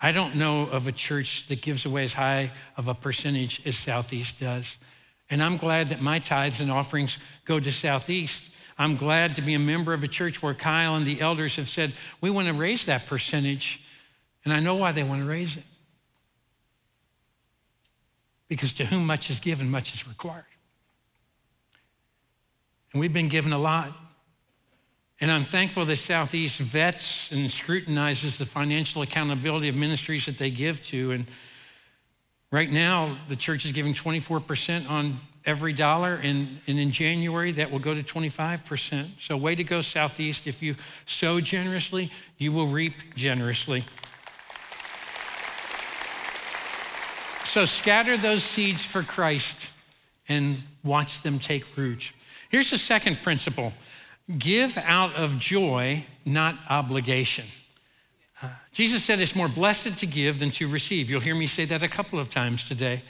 I 0.00 0.12
don't 0.12 0.36
know 0.36 0.62
of 0.62 0.86
a 0.86 0.92
church 0.92 1.48
that 1.48 1.60
gives 1.60 1.84
away 1.84 2.04
as 2.04 2.14
high 2.14 2.50
of 2.76 2.88
a 2.88 2.94
percentage 2.94 3.66
as 3.66 3.76
Southeast 3.76 4.40
does. 4.40 4.78
And 5.28 5.42
I'm 5.42 5.58
glad 5.58 5.90
that 5.90 6.00
my 6.00 6.18
tithes 6.18 6.60
and 6.60 6.70
offerings 6.70 7.18
go 7.44 7.60
to 7.60 7.70
Southeast. 7.70 8.54
I'm 8.78 8.96
glad 8.96 9.36
to 9.36 9.42
be 9.42 9.54
a 9.54 9.58
member 9.58 9.92
of 9.92 10.02
a 10.02 10.08
church 10.08 10.42
where 10.42 10.54
Kyle 10.54 10.96
and 10.96 11.04
the 11.04 11.20
elders 11.20 11.56
have 11.56 11.68
said, 11.68 11.92
we 12.22 12.30
want 12.30 12.48
to 12.48 12.54
raise 12.54 12.86
that 12.86 13.06
percentage. 13.06 13.86
And 14.44 14.54
I 14.54 14.60
know 14.60 14.74
why 14.74 14.92
they 14.92 15.02
want 15.02 15.20
to 15.20 15.28
raise 15.28 15.58
it. 15.58 15.64
Because 18.48 18.72
to 18.74 18.86
whom 18.86 19.06
much 19.06 19.28
is 19.28 19.38
given, 19.38 19.70
much 19.70 19.94
is 19.94 20.08
required. 20.08 20.44
And 22.92 23.00
we've 23.00 23.12
been 23.12 23.28
given 23.28 23.52
a 23.52 23.58
lot. 23.58 23.92
And 25.20 25.30
I'm 25.30 25.44
thankful 25.44 25.84
that 25.84 25.96
Southeast 25.96 26.60
vets 26.60 27.30
and 27.30 27.50
scrutinizes 27.50 28.38
the 28.38 28.46
financial 28.46 29.02
accountability 29.02 29.68
of 29.68 29.76
ministries 29.76 30.24
that 30.26 30.38
they 30.38 30.50
give 30.50 30.82
to. 30.84 31.10
And 31.10 31.26
right 32.50 32.70
now, 32.70 33.18
the 33.28 33.36
church 33.36 33.66
is 33.66 33.72
giving 33.72 33.92
24% 33.92 34.90
on 34.90 35.20
every 35.44 35.74
dollar. 35.74 36.14
And, 36.22 36.58
and 36.66 36.78
in 36.78 36.90
January, 36.90 37.52
that 37.52 37.70
will 37.70 37.80
go 37.80 37.94
to 37.94 38.02
25%. 38.02 39.20
So, 39.20 39.36
way 39.36 39.54
to 39.54 39.64
go, 39.64 39.82
Southeast. 39.82 40.46
If 40.46 40.62
you 40.62 40.74
sow 41.04 41.38
generously, 41.38 42.10
you 42.38 42.50
will 42.50 42.68
reap 42.68 43.14
generously. 43.14 43.84
So, 47.44 47.66
scatter 47.66 48.16
those 48.16 48.42
seeds 48.42 48.86
for 48.86 49.02
Christ 49.02 49.68
and 50.30 50.62
watch 50.82 51.20
them 51.20 51.38
take 51.38 51.76
root. 51.76 52.12
Here's 52.48 52.70
the 52.70 52.78
second 52.78 53.18
principle 53.22 53.74
give 54.38 54.76
out 54.78 55.14
of 55.14 55.38
joy, 55.38 56.04
not 56.24 56.56
obligation. 56.68 57.44
Uh, 58.42 58.48
Jesus 58.72 59.04
said 59.04 59.20
it's 59.20 59.36
more 59.36 59.48
blessed 59.48 59.98
to 59.98 60.06
give 60.06 60.38
than 60.38 60.50
to 60.52 60.68
receive. 60.68 61.10
You'll 61.10 61.20
hear 61.20 61.34
me 61.34 61.46
say 61.46 61.64
that 61.66 61.82
a 61.82 61.88
couple 61.88 62.18
of 62.18 62.30
times 62.30 62.68
today. 62.68 63.02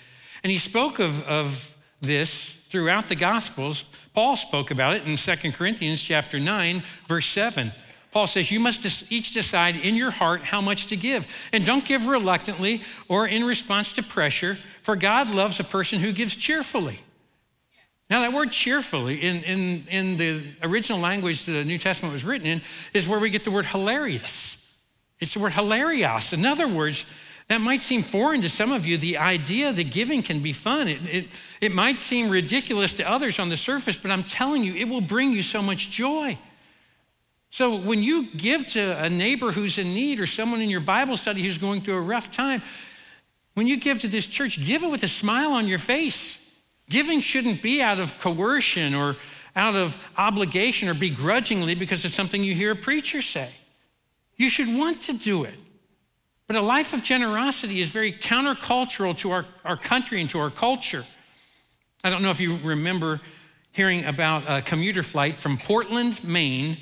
And 0.43 0.51
he 0.51 0.59
spoke 0.59 0.99
of, 0.99 1.27
of 1.29 1.77
this 2.01 2.51
throughout 2.69 3.09
the 3.09 3.17
Gospels. 3.17 3.85
Paul 4.15 4.37
spoke 4.37 4.71
about 4.71 4.97
it 4.97 5.07
in 5.07 5.17
2 5.17 5.53
Corinthians 5.53 6.03
chapter 6.03 6.41
9, 6.41 6.83
verse 7.07 7.27
7. 7.27 7.73
Paul 8.13 8.27
says, 8.27 8.51
You 8.51 8.59
must 8.59 9.13
each 9.13 9.35
decide 9.35 9.77
in 9.77 9.95
your 9.95 10.11
heart 10.11 10.43
how 10.43 10.61
much 10.61 10.87
to 10.87 10.97
give. 10.97 11.27
And 11.53 11.65
don't 11.65 11.85
give 11.85 12.07
reluctantly 12.07 12.83
or 13.09 13.27
in 13.27 13.45
response 13.45 13.93
to 13.95 14.03
pressure, 14.03 14.55
for 14.83 14.97
God 14.97 15.31
loves 15.31 15.61
a 15.61 15.65
person 15.65 16.01
who 16.01 16.13
gives 16.13 16.35
cheerfully. 16.35 17.01
Now, 18.11 18.23
that 18.23 18.33
word 18.33 18.51
cheerfully 18.51 19.19
in, 19.19 19.37
in, 19.45 19.85
in 19.89 20.17
the 20.17 20.43
original 20.65 20.99
language 20.99 21.45
that 21.45 21.53
the 21.53 21.65
New 21.65 21.79
Testament 21.79 22.13
was 22.13 22.25
written 22.25 22.47
in 22.47 22.61
is 22.93 23.07
where 23.09 23.21
we 23.21 23.31
get 23.31 23.45
the 23.45 23.53
word 23.53 23.67
hilarious. 23.67 24.77
It's 25.21 25.35
the 25.35 25.41
word 25.41 25.53
hilarious. 25.53 26.33
In 26.33 26.45
other 26.45 26.67
words, 26.67 27.05
that 27.47 27.61
might 27.61 27.83
seem 27.83 28.03
foreign 28.03 28.43
to 28.43 28.49
some 28.49 28.73
of 28.73 28.85
you. 28.85 28.97
The 28.97 29.19
idea 29.19 29.73
that 29.73 29.93
giving 29.93 30.23
can 30.23 30.41
be 30.41 30.53
fun. 30.53 30.89
It, 30.89 30.99
it, 31.05 31.29
it 31.61 31.73
might 31.73 32.01
seem 32.01 32.31
ridiculous 32.31 32.95
to 32.95 33.09
others 33.09 33.39
on 33.39 33.49
the 33.49 33.57
surface, 33.57 33.97
but 33.97 34.11
I'm 34.11 34.25
telling 34.25 34.65
you, 34.65 34.75
it 34.75 34.89
will 34.89 35.01
bring 35.01 35.31
you 35.31 35.43
so 35.43 35.63
much 35.63 35.93
joy. 35.93 36.37
So 37.51 37.77
when 37.77 38.03
you 38.03 38.27
give 38.37 38.67
to 38.71 39.05
a 39.05 39.09
neighbor 39.09 39.53
who's 39.53 39.79
in 39.79 39.95
need 39.95 40.19
or 40.19 40.27
someone 40.27 40.61
in 40.61 40.69
your 40.69 40.81
Bible 40.81 41.17
study 41.17 41.43
who's 41.43 41.59
going 41.59 41.81
through 41.81 41.97
a 41.97 42.01
rough 42.01 42.33
time, 42.33 42.63
when 43.55 43.69
you 43.69 43.77
give 43.77 44.01
to 44.01 44.09
this 44.09 44.27
church, 44.27 44.65
give 44.65 44.83
it 44.83 44.91
with 44.91 45.03
a 45.05 45.09
smile 45.09 45.53
on 45.53 45.69
your 45.69 45.79
face. 45.79 46.40
Giving 46.91 47.21
shouldn't 47.21 47.63
be 47.63 47.81
out 47.81 47.99
of 47.99 48.19
coercion 48.19 48.95
or 48.95 49.17
out 49.57 49.77
of 49.77 49.97
obligation 50.19 50.89
or 50.89 50.95
begrudgingly 50.95 51.75
because 51.75 52.05
it's 52.05 52.15
something 52.15 52.45
you 52.45 52.55
hear 52.55 52.73
a 52.73 52.77
preacher 52.77 53.23
say. 53.23 53.49
You 54.37 54.51
should 54.51 54.69
want 54.69 55.01
to 55.03 55.15
do 55.15 55.45
it. 55.45 55.55
But 56.47 56.57
a 56.57 56.61
life 56.61 56.93
of 56.93 57.05
generosity 57.05 57.81
is 57.81 57.91
very 57.91 58.13
countercultural 58.13 59.17
to 59.19 59.31
our, 59.31 59.47
our 59.65 59.77
country 59.77 60.21
and 60.21 60.29
to 60.31 60.41
our 60.41 60.51
culture. 60.51 61.05
I 62.03 62.11
don't 62.11 62.23
know 62.23 62.31
if 62.31 62.41
you 62.41 62.59
remember 62.65 63.21
hearing 63.71 64.05
about 64.05 64.43
a 64.49 64.61
commuter 64.61 65.05
flight 65.05 65.37
from 65.37 65.59
Portland, 65.59 66.25
Maine 66.25 66.77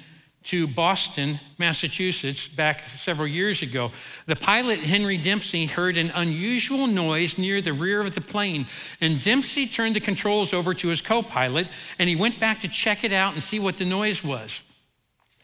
to 0.44 0.66
Boston, 0.66 1.38
Massachusetts, 1.58 2.48
back 2.48 2.88
several 2.88 3.26
years 3.26 3.62
ago. 3.62 3.90
The 4.26 4.36
pilot, 4.36 4.78
Henry 4.78 5.16
Dempsey, 5.16 5.66
heard 5.66 5.96
an 5.96 6.10
unusual 6.14 6.86
noise 6.86 7.38
near 7.38 7.60
the 7.60 7.72
rear 7.72 8.00
of 8.00 8.14
the 8.14 8.20
plane, 8.20 8.66
and 9.00 9.22
Dempsey 9.22 9.66
turned 9.66 9.96
the 9.96 10.00
controls 10.00 10.54
over 10.54 10.74
to 10.74 10.88
his 10.88 11.00
co 11.00 11.22
pilot, 11.22 11.68
and 11.98 12.08
he 12.08 12.16
went 12.16 12.40
back 12.40 12.60
to 12.60 12.68
check 12.68 13.04
it 13.04 13.12
out 13.12 13.34
and 13.34 13.42
see 13.42 13.58
what 13.58 13.76
the 13.78 13.84
noise 13.84 14.24
was. 14.24 14.60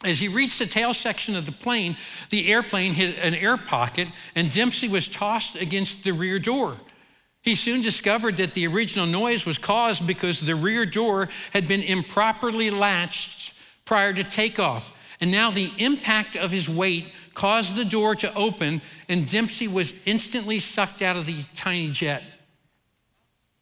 As 0.03 0.19
he 0.19 0.27
reached 0.27 0.59
the 0.59 0.65
tail 0.65 0.93
section 0.93 1.35
of 1.35 1.45
the 1.45 1.51
plane, 1.51 1.95
the 2.29 2.51
airplane 2.51 2.93
hit 2.93 3.17
an 3.23 3.33
air 3.33 3.57
pocket, 3.57 4.07
and 4.35 4.51
Dempsey 4.51 4.87
was 4.87 5.07
tossed 5.07 5.55
against 5.55 6.03
the 6.03 6.13
rear 6.13 6.39
door. 6.39 6.77
He 7.41 7.55
soon 7.55 7.81
discovered 7.81 8.37
that 8.37 8.53
the 8.53 8.67
original 8.67 9.05
noise 9.05 9.45
was 9.45 9.57
caused 9.57 10.07
because 10.07 10.41
the 10.41 10.55
rear 10.55 10.85
door 10.85 11.29
had 11.53 11.67
been 11.67 11.83
improperly 11.83 12.71
latched 12.71 13.53
prior 13.85 14.13
to 14.13 14.23
takeoff. 14.23 14.91
And 15.21 15.31
now 15.31 15.51
the 15.51 15.71
impact 15.77 16.35
of 16.35 16.51
his 16.51 16.67
weight 16.67 17.05
caused 17.33 17.75
the 17.75 17.85
door 17.85 18.15
to 18.15 18.33
open, 18.33 18.81
and 19.07 19.29
Dempsey 19.29 19.67
was 19.67 19.93
instantly 20.05 20.59
sucked 20.59 21.01
out 21.01 21.15
of 21.15 21.25
the 21.25 21.43
tiny 21.55 21.91
jet. 21.91 22.23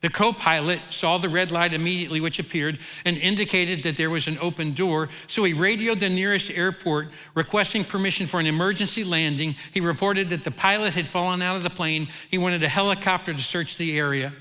The 0.03 0.09
co 0.09 0.33
pilot 0.33 0.81
saw 0.89 1.17
the 1.17 1.29
red 1.29 1.49
light 1.49 1.73
immediately, 1.73 2.19
which 2.19 2.37
appeared 2.37 2.77
and 3.05 3.15
indicated 3.17 3.83
that 3.83 3.95
there 3.95 4.09
was 4.09 4.27
an 4.27 4.37
open 4.41 4.73
door. 4.73 5.07
So 5.27 5.45
he 5.45 5.53
radioed 5.53 6.01
the 6.01 6.09
nearest 6.09 6.51
airport 6.51 7.07
requesting 7.35 7.85
permission 7.85 8.27
for 8.27 8.41
an 8.41 8.45
emergency 8.45 9.05
landing. 9.05 9.55
He 9.73 9.79
reported 9.79 10.27
that 10.29 10.43
the 10.43 10.51
pilot 10.51 10.93
had 10.93 11.07
fallen 11.07 11.41
out 11.41 11.55
of 11.55 11.63
the 11.63 11.69
plane. 11.69 12.09
He 12.29 12.37
wanted 12.37 12.63
a 12.63 12.67
helicopter 12.67 13.31
to 13.31 13.41
search 13.41 13.77
the 13.77 13.97
area. 13.97 14.33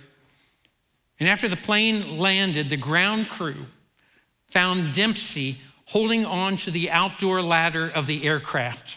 And 1.20 1.28
after 1.28 1.46
the 1.46 1.56
plane 1.56 2.18
landed, 2.18 2.68
the 2.68 2.76
ground 2.76 3.28
crew 3.28 3.66
found 4.48 4.94
Dempsey 4.94 5.58
holding 5.92 6.24
on 6.24 6.56
to 6.56 6.70
the 6.70 6.90
outdoor 6.90 7.42
ladder 7.42 7.86
of 7.94 8.06
the 8.06 8.24
aircraft. 8.24 8.96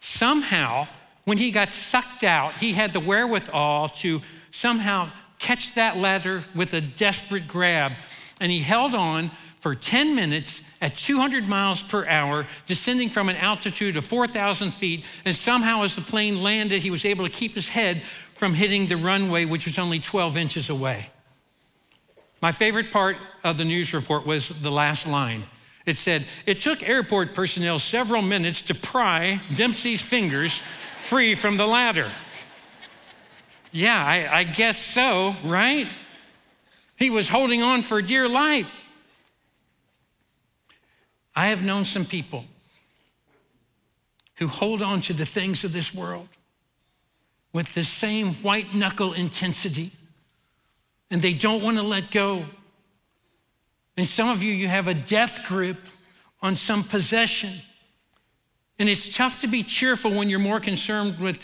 Somehow, 0.00 0.88
when 1.24 1.38
he 1.38 1.52
got 1.52 1.72
sucked 1.72 2.24
out, 2.24 2.54
he 2.54 2.72
had 2.72 2.92
the 2.92 2.98
wherewithal 2.98 3.88
to 3.90 4.20
somehow 4.50 5.08
catch 5.38 5.76
that 5.76 5.96
ladder 5.96 6.42
with 6.52 6.74
a 6.74 6.80
desperate 6.80 7.46
grab. 7.46 7.92
And 8.40 8.50
he 8.50 8.58
held 8.58 8.92
on 8.92 9.30
for 9.60 9.76
10 9.76 10.16
minutes 10.16 10.62
at 10.82 10.96
200 10.96 11.48
miles 11.48 11.80
per 11.80 12.04
hour, 12.06 12.44
descending 12.66 13.08
from 13.08 13.28
an 13.28 13.36
altitude 13.36 13.96
of 13.96 14.04
4,000 14.04 14.72
feet. 14.72 15.04
And 15.24 15.34
somehow, 15.34 15.84
as 15.84 15.94
the 15.94 16.02
plane 16.02 16.42
landed, 16.42 16.82
he 16.82 16.90
was 16.90 17.04
able 17.04 17.24
to 17.24 17.30
keep 17.30 17.54
his 17.54 17.68
head 17.68 18.02
from 18.34 18.52
hitting 18.52 18.88
the 18.88 18.96
runway, 18.96 19.44
which 19.44 19.64
was 19.64 19.78
only 19.78 20.00
12 20.00 20.36
inches 20.36 20.70
away. 20.70 21.08
My 22.42 22.50
favorite 22.50 22.90
part 22.90 23.16
of 23.44 23.58
the 23.58 23.64
news 23.64 23.94
report 23.94 24.26
was 24.26 24.48
the 24.48 24.72
last 24.72 25.06
line 25.06 25.44
it 25.86 25.96
said, 25.96 26.24
it 26.46 26.60
took 26.60 26.88
airport 26.88 27.34
personnel 27.34 27.78
several 27.78 28.22
minutes 28.22 28.62
to 28.62 28.74
pry 28.74 29.40
Dempsey's 29.54 30.00
fingers 30.00 30.62
free 31.02 31.34
from 31.34 31.56
the 31.56 31.66
ladder. 31.66 32.10
Yeah, 33.70 34.02
I, 34.02 34.38
I, 34.38 34.44
guess 34.44 34.78
so, 34.78 35.34
right? 35.44 35.86
He 36.96 37.10
was 37.10 37.28
holding 37.28 37.60
on 37.62 37.82
for 37.82 38.00
dear 38.00 38.28
life. 38.28 38.90
I 41.36 41.48
have 41.48 41.64
known 41.64 41.84
some 41.84 42.04
people 42.04 42.44
who 44.36 44.46
hold 44.46 44.80
on 44.80 45.00
to 45.02 45.12
the 45.12 45.26
things 45.26 45.64
of 45.64 45.72
this 45.72 45.92
world 45.92 46.28
with 47.52 47.72
the 47.74 47.84
same 47.84 48.34
white 48.34 48.74
knuckle 48.74 49.12
intensity, 49.12 49.90
and 51.10 51.20
they 51.20 51.34
don't 51.34 51.62
want 51.62 51.76
to 51.76 51.82
let 51.82 52.10
go. 52.10 52.44
And 53.96 54.06
some 54.06 54.28
of 54.28 54.42
you, 54.42 54.52
you 54.52 54.68
have 54.68 54.88
a 54.88 54.94
death 54.94 55.46
grip 55.46 55.76
on 56.42 56.56
some 56.56 56.82
possession. 56.82 57.50
And 58.78 58.88
it's 58.88 59.14
tough 59.14 59.40
to 59.42 59.46
be 59.46 59.62
cheerful 59.62 60.10
when 60.10 60.28
you're 60.28 60.40
more 60.40 60.60
concerned 60.60 61.18
with 61.20 61.40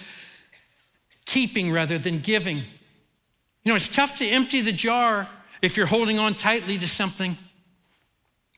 keeping 1.26 1.72
rather 1.72 1.96
than 1.96 2.18
giving. 2.18 2.56
You 2.56 3.72
know, 3.72 3.76
it's 3.76 3.94
tough 3.94 4.18
to 4.18 4.26
empty 4.26 4.62
the 4.62 4.72
jar 4.72 5.28
if 5.62 5.76
you're 5.76 5.86
holding 5.86 6.18
on 6.18 6.34
tightly 6.34 6.76
to 6.78 6.88
something. 6.88 7.36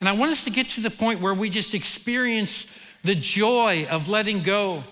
And 0.01 0.09
I 0.09 0.13
want 0.13 0.33
us 0.33 0.45
to 0.45 0.51
get 0.51 0.71
to 0.71 0.81
the 0.81 0.91
point 0.91 1.21
where 1.21 1.35
we 1.35 1.51
just 1.51 1.75
experience 1.75 2.67
the 3.05 3.15
joy 3.15 3.87
of 3.91 4.09
letting 4.09 4.43
go. 4.43 4.85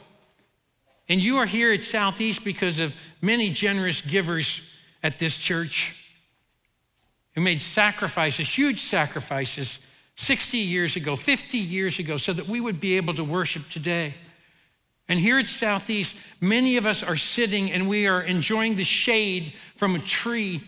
And 1.09 1.21
you 1.21 1.39
are 1.39 1.47
here 1.47 1.73
at 1.73 1.81
Southeast 1.81 2.45
because 2.45 2.79
of 2.79 2.95
many 3.23 3.51
generous 3.51 4.03
givers 4.03 4.79
at 5.03 5.19
this 5.19 5.39
church 5.39 6.00
who 7.41 7.45
made 7.45 7.61
sacrifices, 7.63 8.47
huge 8.47 8.81
sacrifices, 8.81 9.79
60 10.17 10.59
years 10.59 10.97
ago, 10.97 11.17
50 11.17 11.57
years 11.57 11.99
ago, 11.99 12.19
so 12.19 12.35
that 12.35 12.47
we 12.47 12.61
would 12.61 12.81
be 12.81 12.99
able 12.99 13.15
to 13.15 13.25
worship 13.25 13.67
today. 13.71 14.13
And 15.09 15.19
here 15.19 15.39
at 15.39 15.47
Southeast, 15.47 16.19
many 16.43 16.77
of 16.77 16.85
us 16.85 17.03
are 17.03 17.17
sitting 17.17 17.73
and 17.73 17.89
we 17.89 18.07
are 18.07 18.21
enjoying 18.21 18.77
the 18.77 18.85
shade 18.85 19.55
from 19.77 19.95
a 19.95 20.01
tree 20.01 20.61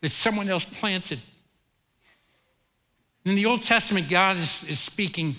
that 0.00 0.08
someone 0.08 0.48
else 0.48 0.64
planted. 0.64 1.18
In 3.26 3.34
the 3.34 3.44
Old 3.44 3.62
Testament, 3.62 4.08
God 4.08 4.38
is, 4.38 4.64
is 4.64 4.80
speaking. 4.80 5.36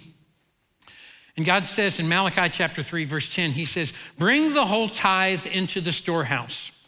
And 1.35 1.47
God 1.47 1.65
says 1.65 1.99
in 1.99 2.07
Malachi 2.07 2.47
chapter 2.49 2.83
3, 2.83 3.05
verse 3.05 3.33
10, 3.33 3.49
He 3.49 3.65
says, 3.65 3.91
Bring 4.19 4.53
the 4.53 4.65
whole 4.65 4.87
tithe 4.87 5.47
into 5.47 5.81
the 5.81 5.91
storehouse 5.91 6.85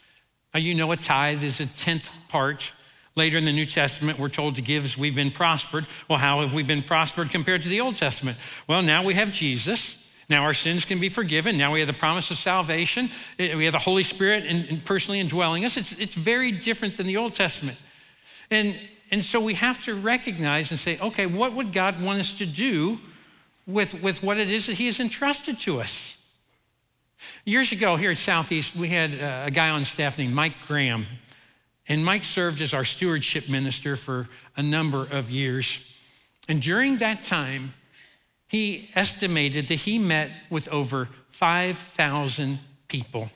Now, 0.54 0.60
You 0.60 0.76
know, 0.76 0.92
a 0.92 0.98
tithe 0.98 1.44
is 1.44 1.60
a 1.60 1.66
tenth 1.66 2.12
part. 2.34 2.72
Later 3.16 3.38
in 3.38 3.46
the 3.46 3.54
New 3.54 3.68
Testament, 3.68 4.18
we're 4.18 4.28
told 4.28 4.56
to 4.56 4.64
give 4.64 4.84
as 4.84 4.98
we've 4.98 5.16
been 5.16 5.30
prospered. 5.30 5.86
Well, 6.10 6.18
how 6.18 6.42
have 6.42 6.52
we 6.52 6.64
been 6.64 6.82
prospered 6.82 7.30
compared 7.30 7.62
to 7.62 7.70
the 7.70 7.80
Old 7.80 7.96
Testament? 7.96 8.40
Well, 8.68 8.82
now 8.82 9.04
we 9.04 9.14
have 9.14 9.32
Jesus. 9.32 10.12
Now 10.30 10.42
our 10.42 10.56
sins 10.56 10.84
can 10.84 11.00
be 11.00 11.10
forgiven. 11.10 11.56
Now 11.56 11.72
we 11.72 11.80
have 11.80 11.88
the 11.88 11.94
promise 11.94 12.32
of 12.32 12.38
salvation. 12.38 13.08
Eh, 13.38 13.56
we 13.56 13.66
have 13.66 13.74
the 13.74 13.80
Holy 13.80 14.04
Spirit 14.04 14.46
in, 14.46 14.66
in 14.66 14.82
personally 14.82 15.20
indwelling 15.20 15.64
us. 15.64 15.78
It's, 15.78 15.92
it's 16.00 16.16
very 16.16 16.52
different 16.52 16.98
than 16.98 17.06
the 17.06 17.18
Old 17.18 17.36
Testament. 17.36 17.80
And, 18.50 18.76
and 19.12 19.24
so 19.24 19.40
we 19.40 19.54
have 19.54 19.86
to 19.86 19.94
recognize 19.94 20.72
and 20.72 20.80
say, 20.80 20.98
okay, 21.00 21.28
what 21.28 21.54
would 21.54 21.72
God 21.72 22.02
want 22.02 22.20
us 22.20 22.36
to 22.40 22.48
do 22.48 22.98
with, 23.68 24.02
with 24.02 24.24
what 24.24 24.40
it 24.40 24.50
is 24.50 24.66
that 24.66 24.78
He 24.78 24.88
has 24.88 25.00
entrusted 25.00 25.60
to 25.62 25.80
us? 25.80 26.20
Years 27.46 27.72
ago 27.72 27.96
here 27.96 28.10
at 28.10 28.18
Southeast, 28.18 28.76
we 28.76 28.88
had 28.88 29.12
a 29.48 29.52
guy 29.52 29.70
on 29.70 29.86
staff 29.86 30.18
named 30.18 30.34
Mike 30.34 30.56
Graham. 30.68 31.06
And 31.88 32.06
Mike 32.06 32.24
served 32.24 32.62
as 32.62 32.74
our 32.74 32.86
stewardship 32.86 33.50
minister 33.50 33.96
for 33.96 34.28
a 34.56 34.64
number 34.64 35.08
of 35.12 35.30
years. 35.30 35.98
And 36.48 36.62
during 36.62 36.98
that 36.98 37.24
time, 37.24 37.74
he 38.48 38.90
estimated 38.96 39.68
that 39.68 39.76
he 39.76 40.00
met 40.00 40.30
with 40.50 40.68
over 40.70 41.10
5,000 41.30 42.60
people, 42.88 43.30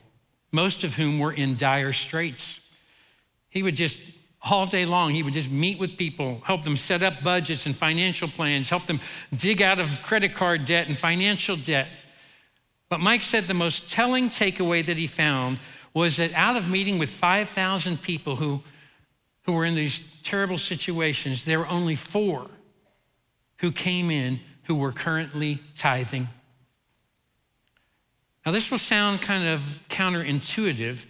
most 0.52 0.84
of 0.84 0.94
whom 0.94 1.18
were 1.18 1.32
in 1.32 1.56
dire 1.56 1.92
straits. 1.92 2.74
He 3.50 3.62
would 3.62 3.76
just, 3.76 3.98
all 4.42 4.66
day 4.66 4.86
long, 4.86 5.10
he 5.10 5.22
would 5.22 5.34
just 5.34 5.50
meet 5.50 5.78
with 5.78 5.96
people, 5.96 6.40
help 6.44 6.62
them 6.62 6.76
set 6.76 7.02
up 7.02 7.22
budgets 7.22 7.66
and 7.66 7.74
financial 7.74 8.28
plans, 8.28 8.70
help 8.70 8.86
them 8.86 9.00
dig 9.36 9.60
out 9.60 9.78
of 9.78 10.02
credit 10.02 10.34
card 10.34 10.64
debt 10.64 10.86
and 10.86 10.96
financial 10.96 11.56
debt. 11.56 11.88
But 12.88 13.00
Mike 13.00 13.22
said 13.22 13.44
the 13.44 13.54
most 13.54 13.90
telling 13.90 14.30
takeaway 14.30 14.84
that 14.86 14.96
he 14.96 15.06
found 15.06 15.58
was 15.94 16.16
that 16.18 16.32
out 16.34 16.56
of 16.56 16.70
meeting 16.70 16.98
with 16.98 17.10
5,000 17.10 18.02
people 18.02 18.36
who, 18.36 18.62
who 19.42 19.52
were 19.52 19.64
in 19.64 19.74
these 19.74 20.20
terrible 20.22 20.58
situations, 20.58 21.44
there 21.44 21.58
were 21.58 21.68
only 21.68 21.94
four 21.94 22.48
who 23.58 23.72
came 23.72 24.10
in 24.10 24.38
who 24.64 24.74
were 24.74 24.92
currently 24.92 25.58
tithing. 25.74 26.28
Now, 28.44 28.52
this 28.52 28.70
will 28.70 28.78
sound 28.78 29.20
kind 29.20 29.48
of 29.48 29.78
counterintuitive, 29.88 31.04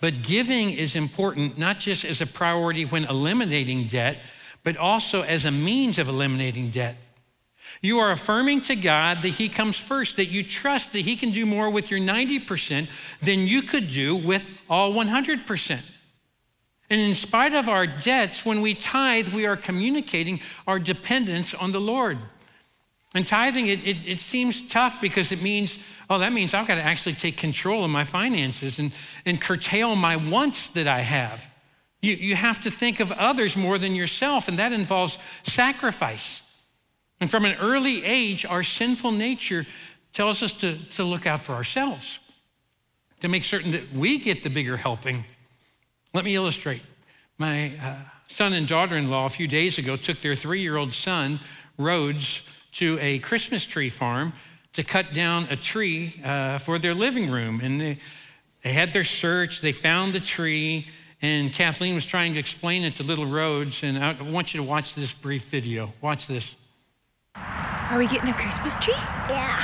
but 0.00 0.22
giving 0.22 0.70
is 0.70 0.96
important 0.96 1.58
not 1.58 1.78
just 1.78 2.04
as 2.04 2.20
a 2.20 2.26
priority 2.26 2.84
when 2.84 3.04
eliminating 3.04 3.86
debt, 3.86 4.18
but 4.62 4.76
also 4.76 5.22
as 5.22 5.44
a 5.44 5.50
means 5.50 5.98
of 5.98 6.08
eliminating 6.08 6.70
debt. 6.70 6.96
You 7.82 7.98
are 7.98 8.12
affirming 8.12 8.62
to 8.62 8.76
God 8.76 9.18
that 9.22 9.28
He 9.28 9.48
comes 9.48 9.78
first, 9.78 10.16
that 10.16 10.26
you 10.26 10.42
trust 10.42 10.92
that 10.92 11.00
He 11.00 11.16
can 11.16 11.30
do 11.30 11.46
more 11.46 11.70
with 11.70 11.90
your 11.90 12.00
90% 12.00 12.88
than 13.20 13.46
you 13.46 13.62
could 13.62 13.88
do 13.88 14.16
with 14.16 14.62
all 14.68 14.92
100%. 14.92 15.90
And 16.90 17.00
in 17.00 17.14
spite 17.14 17.54
of 17.54 17.68
our 17.68 17.86
debts, 17.86 18.44
when 18.44 18.60
we 18.60 18.74
tithe, 18.74 19.28
we 19.28 19.46
are 19.46 19.56
communicating 19.56 20.40
our 20.66 20.78
dependence 20.78 21.54
on 21.54 21.72
the 21.72 21.80
Lord. 21.80 22.18
And 23.14 23.26
tithing, 23.26 23.68
it, 23.68 23.86
it, 23.86 23.96
it, 24.06 24.18
seems 24.18 24.66
tough 24.66 25.00
because 25.00 25.30
it 25.30 25.40
means, 25.40 25.78
oh, 26.10 26.18
that 26.18 26.32
means 26.32 26.52
I've 26.52 26.66
got 26.66 26.74
to 26.74 26.82
actually 26.82 27.14
take 27.14 27.36
control 27.36 27.84
of 27.84 27.90
my 27.90 28.04
finances 28.04 28.78
and, 28.78 28.92
and 29.24 29.40
curtail 29.40 29.94
my 29.94 30.16
wants 30.16 30.68
that 30.70 30.88
I 30.88 31.00
have. 31.00 31.48
You, 32.02 32.14
you 32.14 32.34
have 32.34 32.60
to 32.62 32.70
think 32.70 33.00
of 33.00 33.12
others 33.12 33.56
more 33.56 33.78
than 33.78 33.94
yourself, 33.94 34.48
and 34.48 34.58
that 34.58 34.72
involves 34.72 35.18
sacrifice. 35.44 36.42
And 37.20 37.30
from 37.30 37.44
an 37.44 37.56
early 37.60 38.04
age, 38.04 38.44
our 38.44 38.62
sinful 38.62 39.12
nature 39.12 39.64
tells 40.12 40.42
us 40.42 40.52
to, 40.54 40.76
to 40.92 41.04
look 41.04 41.26
out 41.26 41.40
for 41.40 41.52
ourselves, 41.52 42.18
to 43.20 43.28
make 43.28 43.44
certain 43.44 43.72
that 43.72 43.92
we 43.92 44.18
get 44.18 44.42
the 44.42 44.50
bigger 44.50 44.76
helping. 44.76 45.24
Let 46.12 46.24
me 46.24 46.34
illustrate. 46.34 46.82
My 47.38 47.72
uh, 47.82 47.96
son 48.28 48.52
and 48.52 48.66
daughter 48.66 48.96
in 48.96 49.10
law 49.10 49.26
a 49.26 49.30
few 49.30 49.48
days 49.48 49.78
ago 49.78 49.96
took 49.96 50.18
their 50.18 50.34
three 50.34 50.60
year 50.60 50.76
old 50.76 50.92
son, 50.92 51.40
Rhodes, 51.78 52.48
to 52.72 52.98
a 53.00 53.18
Christmas 53.20 53.66
tree 53.66 53.88
farm 53.88 54.32
to 54.72 54.82
cut 54.82 55.12
down 55.12 55.46
a 55.50 55.56
tree 55.56 56.20
uh, 56.24 56.58
for 56.58 56.78
their 56.78 56.94
living 56.94 57.30
room. 57.30 57.60
And 57.62 57.80
they, 57.80 57.98
they 58.62 58.72
had 58.72 58.90
their 58.90 59.04
search, 59.04 59.60
they 59.60 59.72
found 59.72 60.12
the 60.12 60.20
tree, 60.20 60.86
and 61.22 61.52
Kathleen 61.52 61.94
was 61.94 62.04
trying 62.04 62.34
to 62.34 62.38
explain 62.38 62.82
it 62.84 62.96
to 62.96 63.02
little 63.02 63.26
Rhodes. 63.26 63.82
And 63.82 63.98
I 63.98 64.12
want 64.22 64.52
you 64.52 64.60
to 64.60 64.66
watch 64.66 64.94
this 64.94 65.12
brief 65.12 65.44
video. 65.44 65.90
Watch 66.00 66.26
this. 66.26 66.54
Are 67.90 67.98
we 67.98 68.06
getting 68.08 68.30
a 68.30 68.34
Christmas 68.34 68.74
tree? 68.76 68.94
Yeah. 69.28 69.60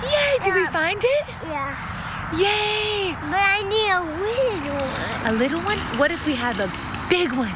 Yay! 0.02 0.38
Did 0.44 0.54
yeah. 0.54 0.54
we 0.54 0.66
find 0.68 1.00
it? 1.02 1.24
Yeah. 1.44 2.32
Yay! 2.36 3.16
But 3.20 3.40
I 3.40 3.62
need 3.68 3.90
a 3.90 4.00
little 4.00 4.76
one. 4.76 5.26
A 5.26 5.32
little 5.36 5.60
one? 5.60 5.78
What 5.98 6.12
if 6.12 6.24
we 6.24 6.34
have 6.34 6.60
a 6.60 6.72
big 7.10 7.32
one? 7.32 7.52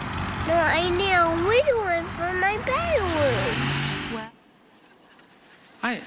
No, 0.49 0.55
I 0.55 0.91
need 0.91 1.13
a 1.13 1.31
little 1.49 1.81
one 1.81 2.05
for 2.17 2.33
my 2.33 2.57
bedroom. 2.67 4.31
I, 5.83 6.03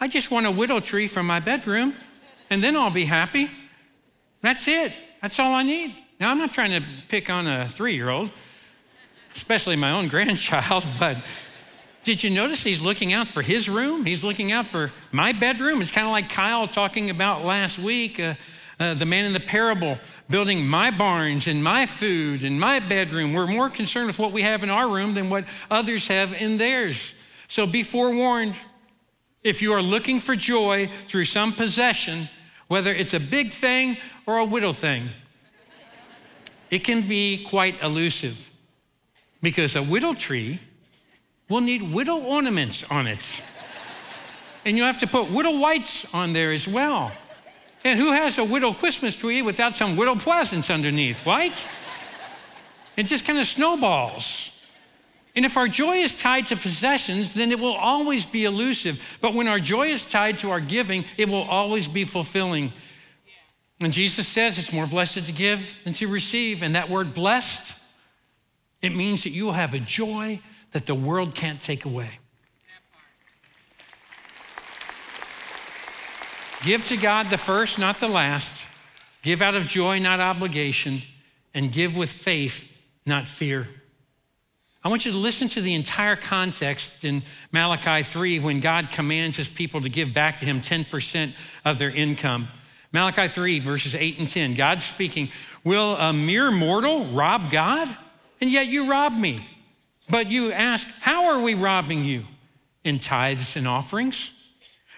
I 0.00 0.08
just 0.08 0.30
want 0.32 0.46
a 0.46 0.50
widow 0.50 0.80
tree 0.80 1.06
for 1.06 1.22
my 1.22 1.38
bedroom, 1.38 1.94
and 2.50 2.62
then 2.62 2.76
I'll 2.76 2.90
be 2.90 3.04
happy. 3.04 3.48
That's 4.42 4.66
it. 4.66 4.92
That's 5.22 5.38
all 5.38 5.54
I 5.54 5.62
need. 5.62 5.94
Now, 6.18 6.32
I'm 6.32 6.38
not 6.38 6.52
trying 6.52 6.72
to 6.72 6.86
pick 7.08 7.30
on 7.30 7.46
a 7.46 7.68
three 7.68 7.94
year 7.94 8.10
old, 8.10 8.32
especially 9.36 9.76
my 9.76 9.92
own 9.92 10.08
grandchild, 10.14 10.84
but 10.98 11.16
did 12.08 12.24
you 12.24 12.30
notice 12.30 12.62
he's 12.62 12.80
looking 12.80 13.12
out 13.12 13.28
for 13.28 13.42
his 13.42 13.68
room? 13.68 14.06
He's 14.06 14.24
looking 14.24 14.50
out 14.50 14.64
for 14.64 14.90
my 15.12 15.32
bedroom. 15.32 15.82
It's 15.82 15.90
kind 15.90 16.06
of 16.06 16.10
like 16.10 16.30
Kyle 16.30 16.66
talking 16.66 17.10
about 17.10 17.44
last 17.44 17.78
week 17.78 18.18
uh, 18.18 18.32
uh, 18.80 18.94
the 18.94 19.04
man 19.04 19.26
in 19.26 19.34
the 19.34 19.40
parable 19.40 19.98
building 20.30 20.66
my 20.66 20.90
barns 20.90 21.48
and 21.48 21.62
my 21.62 21.84
food 21.84 22.44
and 22.44 22.58
my 22.58 22.78
bedroom. 22.78 23.34
We're 23.34 23.46
more 23.46 23.68
concerned 23.68 24.06
with 24.06 24.18
what 24.18 24.32
we 24.32 24.40
have 24.40 24.62
in 24.62 24.70
our 24.70 24.88
room 24.88 25.12
than 25.12 25.28
what 25.28 25.44
others 25.70 26.08
have 26.08 26.32
in 26.32 26.56
theirs. 26.56 27.12
So 27.46 27.66
be 27.66 27.82
forewarned. 27.82 28.54
If 29.44 29.60
you 29.60 29.74
are 29.74 29.82
looking 29.82 30.18
for 30.18 30.34
joy 30.34 30.88
through 31.08 31.26
some 31.26 31.52
possession, 31.52 32.20
whether 32.68 32.90
it's 32.90 33.12
a 33.12 33.20
big 33.20 33.50
thing 33.50 33.98
or 34.24 34.38
a 34.38 34.44
little 34.44 34.72
thing, 34.72 35.10
it 36.70 36.84
can 36.84 37.06
be 37.06 37.44
quite 37.50 37.82
elusive 37.82 38.50
because 39.42 39.76
a 39.76 39.82
widow 39.82 40.14
tree 40.14 40.60
will 41.48 41.60
need 41.60 41.82
widow 41.82 42.16
ornaments 42.18 42.84
on 42.90 43.06
it. 43.06 43.42
And 44.64 44.76
you 44.76 44.82
have 44.82 44.98
to 44.98 45.06
put 45.06 45.30
widow 45.30 45.58
whites 45.58 46.12
on 46.14 46.32
there 46.32 46.52
as 46.52 46.68
well. 46.68 47.12
And 47.84 47.98
who 47.98 48.12
has 48.12 48.38
a 48.38 48.44
widow 48.44 48.72
Christmas 48.72 49.16
tree 49.16 49.40
without 49.40 49.76
some 49.76 49.96
widow 49.96 50.16
presents 50.16 50.68
underneath, 50.68 51.24
right? 51.24 51.54
It 52.96 53.06
just 53.06 53.24
kind 53.24 53.38
of 53.38 53.46
snowballs. 53.46 54.66
And 55.36 55.44
if 55.44 55.56
our 55.56 55.68
joy 55.68 55.98
is 55.98 56.20
tied 56.20 56.46
to 56.48 56.56
possessions, 56.56 57.32
then 57.32 57.52
it 57.52 57.60
will 57.60 57.74
always 57.74 58.26
be 58.26 58.44
elusive. 58.44 59.18
But 59.20 59.34
when 59.34 59.46
our 59.46 59.60
joy 59.60 59.86
is 59.88 60.04
tied 60.04 60.38
to 60.40 60.50
our 60.50 60.60
giving, 60.60 61.04
it 61.16 61.28
will 61.28 61.44
always 61.44 61.86
be 61.86 62.04
fulfilling. 62.04 62.72
And 63.80 63.92
Jesus 63.92 64.26
says 64.26 64.58
it's 64.58 64.72
more 64.72 64.88
blessed 64.88 65.26
to 65.26 65.32
give 65.32 65.76
than 65.84 65.94
to 65.94 66.08
receive. 66.08 66.62
And 66.62 66.74
that 66.74 66.90
word 66.90 67.14
blessed, 67.14 67.78
it 68.82 68.96
means 68.96 69.22
that 69.22 69.30
you 69.30 69.44
will 69.44 69.52
have 69.52 69.74
a 69.74 69.78
joy 69.78 70.40
that 70.72 70.86
the 70.86 70.94
world 70.94 71.34
can't 71.34 71.60
take 71.60 71.84
away. 71.84 72.18
Give 76.64 76.84
to 76.86 76.96
God 76.96 77.30
the 77.30 77.38
first, 77.38 77.78
not 77.78 78.00
the 78.00 78.08
last. 78.08 78.66
Give 79.22 79.42
out 79.42 79.54
of 79.54 79.66
joy, 79.66 80.00
not 80.00 80.20
obligation. 80.20 80.98
And 81.54 81.72
give 81.72 81.96
with 81.96 82.10
faith, 82.10 82.70
not 83.06 83.26
fear. 83.26 83.68
I 84.82 84.88
want 84.88 85.06
you 85.06 85.12
to 85.12 85.18
listen 85.18 85.48
to 85.50 85.60
the 85.60 85.74
entire 85.74 86.16
context 86.16 87.04
in 87.04 87.22
Malachi 87.52 88.02
3 88.02 88.38
when 88.40 88.60
God 88.60 88.90
commands 88.90 89.36
his 89.36 89.48
people 89.48 89.80
to 89.82 89.88
give 89.88 90.14
back 90.14 90.38
to 90.38 90.44
him 90.44 90.60
10% 90.60 91.36
of 91.64 91.78
their 91.78 91.90
income. 91.90 92.48
Malachi 92.92 93.28
3, 93.28 93.58
verses 93.58 93.94
8 93.94 94.18
and 94.18 94.30
10. 94.30 94.54
God 94.54 94.80
speaking, 94.80 95.28
Will 95.64 95.96
a 95.96 96.12
mere 96.12 96.50
mortal 96.50 97.04
rob 97.06 97.50
God? 97.50 97.94
And 98.40 98.50
yet 98.50 98.68
you 98.68 98.88
rob 98.90 99.12
me. 99.18 99.46
But 100.10 100.30
you 100.30 100.52
ask, 100.52 100.86
How 101.00 101.30
are 101.30 101.40
we 101.40 101.54
robbing 101.54 102.04
you? 102.04 102.24
In 102.84 102.98
tithes 102.98 103.56
and 103.56 103.68
offerings. 103.68 104.34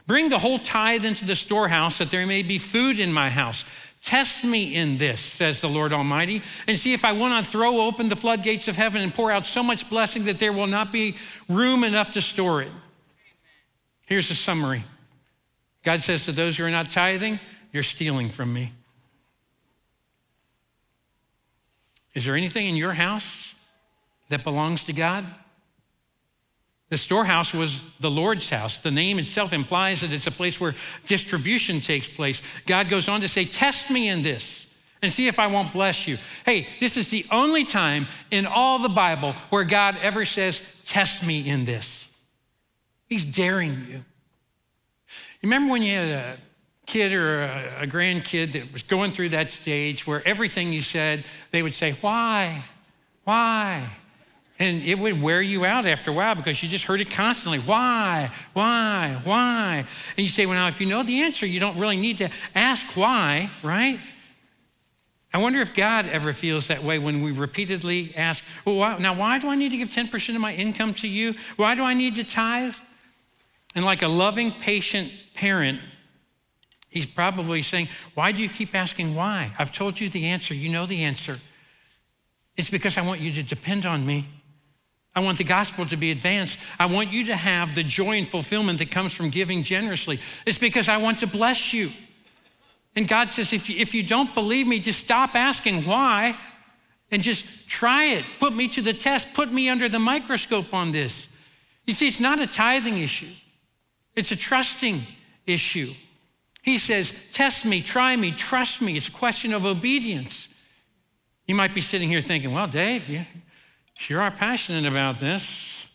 Bring 0.07 0.29
the 0.29 0.39
whole 0.39 0.59
tithe 0.59 1.05
into 1.05 1.25
the 1.25 1.37
storehouse 1.37 1.99
that 1.99 2.11
there 2.11 2.27
may 2.27 2.43
be 2.43 2.59
food 2.59 2.99
in 2.99 3.13
my 3.13 3.31
house. 3.31 3.65
Test 4.03 4.45
me 4.45 4.75
in 4.75 4.99
this, 4.99 5.21
says 5.21 5.61
the 5.61 5.69
Lord 5.69 5.93
Almighty, 5.93 6.43
and 6.67 6.79
see 6.79 6.95
if 6.95 7.05
I 7.05 7.13
will 7.13 7.29
not 7.29 7.47
throw 7.47 7.83
open 7.83 8.09
the 8.09 8.17
floodgates 8.17 8.67
of 8.67 8.77
heaven 8.77 9.03
and 9.03 9.15
pour 9.15 9.31
out 9.31 9.47
so 9.47 9.63
much 9.63 9.91
blessing 9.91 10.25
that 10.25 10.39
there 10.39 10.53
will 10.53 10.67
not 10.67 10.91
be 10.91 11.17
room 11.49 11.85
enough 11.85 12.15
to 12.15 12.23
store 12.23 12.63
it. 12.63 12.71
Here's 14.07 14.31
a 14.31 14.35
summary 14.35 14.83
God 15.85 16.01
says 16.01 16.25
to 16.25 16.33
those 16.33 16.57
who 16.57 16.65
are 16.65 16.71
not 16.71 16.91
tithing, 16.91 17.39
You're 17.73 17.83
stealing 17.83 18.31
from 18.31 18.53
me. 18.53 18.73
Is 22.15 22.25
there 22.25 22.35
anything 22.35 22.67
in 22.67 22.77
your 22.77 22.95
house 22.95 23.50
that 24.31 24.43
belongs 24.43 24.85
to 24.85 24.93
God? 24.93 25.25
The 26.89 26.99
storehouse 26.99 27.55
was 27.55 27.97
the 27.99 28.11
Lord's 28.11 28.51
house. 28.51 28.79
The 28.79 28.91
name 28.91 29.21
itself 29.21 29.53
implies 29.53 30.01
that 30.01 30.13
it's 30.13 30.27
a 30.27 30.33
place 30.33 30.61
where 30.61 30.75
distribution 31.07 31.81
takes 31.81 32.09
place. 32.09 32.43
God 32.67 32.89
goes 32.89 33.09
on 33.09 33.21
to 33.21 33.29
say, 33.29 33.45
Test 33.45 33.91
me 33.91 34.09
in 34.09 34.23
this. 34.23 34.67
and 35.03 35.11
see 35.13 35.29
if 35.29 35.39
I 35.39 35.47
won't 35.47 35.73
bless 35.73 36.07
you. 36.09 36.19
Hey, 36.45 36.67
this 36.79 36.97
is 36.97 37.09
the 37.11 37.25
only 37.31 37.65
time 37.65 38.07
in 38.31 38.45
all 38.45 38.81
the 38.81 38.89
Bible 38.89 39.33
where 39.51 39.65
God 39.65 39.97
ever 40.03 40.25
says, 40.25 40.63
Test 40.85 41.25
me 41.25 41.49
in 41.49 41.65
this. 41.65 42.05
He's 43.09 43.25
daring 43.25 43.87
you. 43.89 44.05
You 45.41 45.49
remember 45.49 45.73
when 45.73 45.83
you 45.83 45.97
had 45.97 46.09
a 46.09 46.37
kid 46.87 47.13
or 47.13 47.43
a, 47.43 47.83
a 47.83 47.87
grandkid 47.87 48.53
that 48.53 48.73
was 48.73 48.83
going 48.83 49.13
through 49.13 49.31
that 49.31 49.51
stage 49.51 50.09
where 50.09 50.27
everything 50.27 50.73
you 50.73 50.81
said, 50.81 51.25
they 51.53 51.63
would 51.63 51.75
say, 51.75 51.93
Why? 51.93 52.65
Why? 53.23 53.89
And 54.61 54.83
it 54.83 54.99
would 54.99 55.23
wear 55.23 55.41
you 55.41 55.65
out 55.65 55.87
after 55.87 56.11
a 56.11 56.15
while 56.15 56.35
because 56.35 56.63
you 56.63 56.69
just 56.69 56.85
heard 56.85 57.01
it 57.01 57.11
constantly. 57.11 57.59
Why? 57.59 58.31
Why? 58.53 59.19
Why? 59.25 59.87
And 60.17 60.19
you 60.19 60.29
say, 60.29 60.45
well, 60.45 60.55
now, 60.55 60.69
if 60.69 60.83
you 60.83 60.87
know 60.87 61.03
the 61.03 61.23
answer, 61.23 61.47
you 61.47 61.59
don't 61.59 61.79
really 61.79 61.97
need 61.97 62.19
to 62.19 62.29
ask 62.55 62.95
why, 62.95 63.51
right? 63.63 63.99
I 65.33 65.39
wonder 65.39 65.61
if 65.61 65.75
God 65.75 66.07
ever 66.07 66.35
feels 66.35 66.69
that 66.69 66.83
way 66.83 66.99
when 66.99 67.23
we 67.23 67.33
repeatedly 67.33 68.13
ask, 68.17 68.45
well, 68.67 68.77
why, 68.77 68.99
now, 68.99 69.15
why 69.15 69.39
do 69.39 69.49
I 69.49 69.55
need 69.55 69.71
to 69.71 69.79
give 69.79 69.89
10% 69.89 70.35
of 70.35 70.41
my 70.43 70.55
income 70.55 70.93
to 70.95 71.09
you? 71.09 71.35
Why 71.57 71.75
do 71.75 71.83
I 71.83 71.95
need 71.95 72.17
to 72.17 72.25
tithe? 72.25 72.75
And 73.75 73.85
like 73.85 74.03
a 74.03 74.09
loving, 74.09 74.51
patient 74.51 75.27
parent, 75.37 75.81
he's 76.91 77.07
probably 77.07 77.63
saying, 77.63 77.89
why 78.13 78.33
do 78.33 78.43
you 78.43 78.49
keep 78.51 78.75
asking 78.75 79.15
why? 79.15 79.53
I've 79.59 79.73
told 79.73 79.99
you 79.99 80.11
the 80.11 80.27
answer. 80.27 80.53
You 80.53 80.71
know 80.71 80.85
the 80.85 81.05
answer. 81.05 81.39
It's 82.59 82.69
because 82.69 82.99
I 82.99 83.03
want 83.03 83.21
you 83.21 83.33
to 83.33 83.43
depend 83.43 83.87
on 83.87 84.05
me. 84.05 84.27
I 85.15 85.21
want 85.21 85.39
the 85.39 85.45
gospel 85.45 85.87
to 85.87 85.97
be 85.97 86.11
advanced. 86.11 86.61
I 86.79 86.87
want 86.87 87.13
you 87.13 87.27
to 87.27 87.37
have 87.37 87.75
the 87.75 87.83
joy 87.83 88.19
and 88.19 88.27
fulfillment 88.27 88.79
that 88.79 88.91
comes 88.91 89.13
from 89.13 89.31
giving 89.31 89.63
generously. 89.65 90.21
It's 90.47 90.59
because 90.59 90.89
I 90.89 90.99
want 90.99 91.21
to 91.21 91.27
bless 91.27 91.75
you. 91.75 91.89
And 92.95 93.09
God 93.09 93.31
says, 93.31 93.53
if 93.53 93.69
you, 93.69 93.77
if 93.79 93.95
you 93.95 94.03
don't 94.03 94.33
believe 94.35 94.67
me, 94.67 94.79
just 94.79 95.01
stop 95.01 95.35
asking 95.35 95.85
why 95.85 96.37
and 97.11 97.23
just 97.23 97.69
try 97.69 98.05
it. 98.05 98.25
Put 98.39 98.55
me 98.55 98.69
to 98.69 98.83
the 98.83 98.93
test. 98.93 99.35
Put 99.35 99.53
me 99.53 99.69
under 99.69 99.89
the 99.89 99.99
microscope 99.99 100.73
on 100.73 100.93
this. 100.93 101.27
You 101.87 101.93
see, 101.93 102.07
it's 102.07 102.21
not 102.21 102.41
a 102.41 102.47
tithing 102.47 102.99
issue, 102.99 103.33
it's 104.15 104.31
a 104.31 104.37
trusting 104.37 105.03
issue. 105.47 105.89
He 106.63 106.79
says, 106.79 107.15
Test 107.33 107.65
me, 107.65 107.81
try 107.81 108.15
me, 108.17 108.33
trust 108.33 108.83
me. 108.83 108.97
It's 108.97 109.09
a 109.09 109.13
question 109.13 109.55
of 109.55 109.65
obedience. 109.65 110.47
You 111.47 111.55
might 111.55 111.75
be 111.75 111.81
sitting 111.81 112.09
here 112.09 112.21
thinking, 112.21 112.53
Well, 112.53 112.69
Dave, 112.69 113.09
you, 114.01 114.07
sure 114.07 114.21
are 114.23 114.31
passionate 114.31 114.87
about 114.87 115.21
this. 115.21 115.87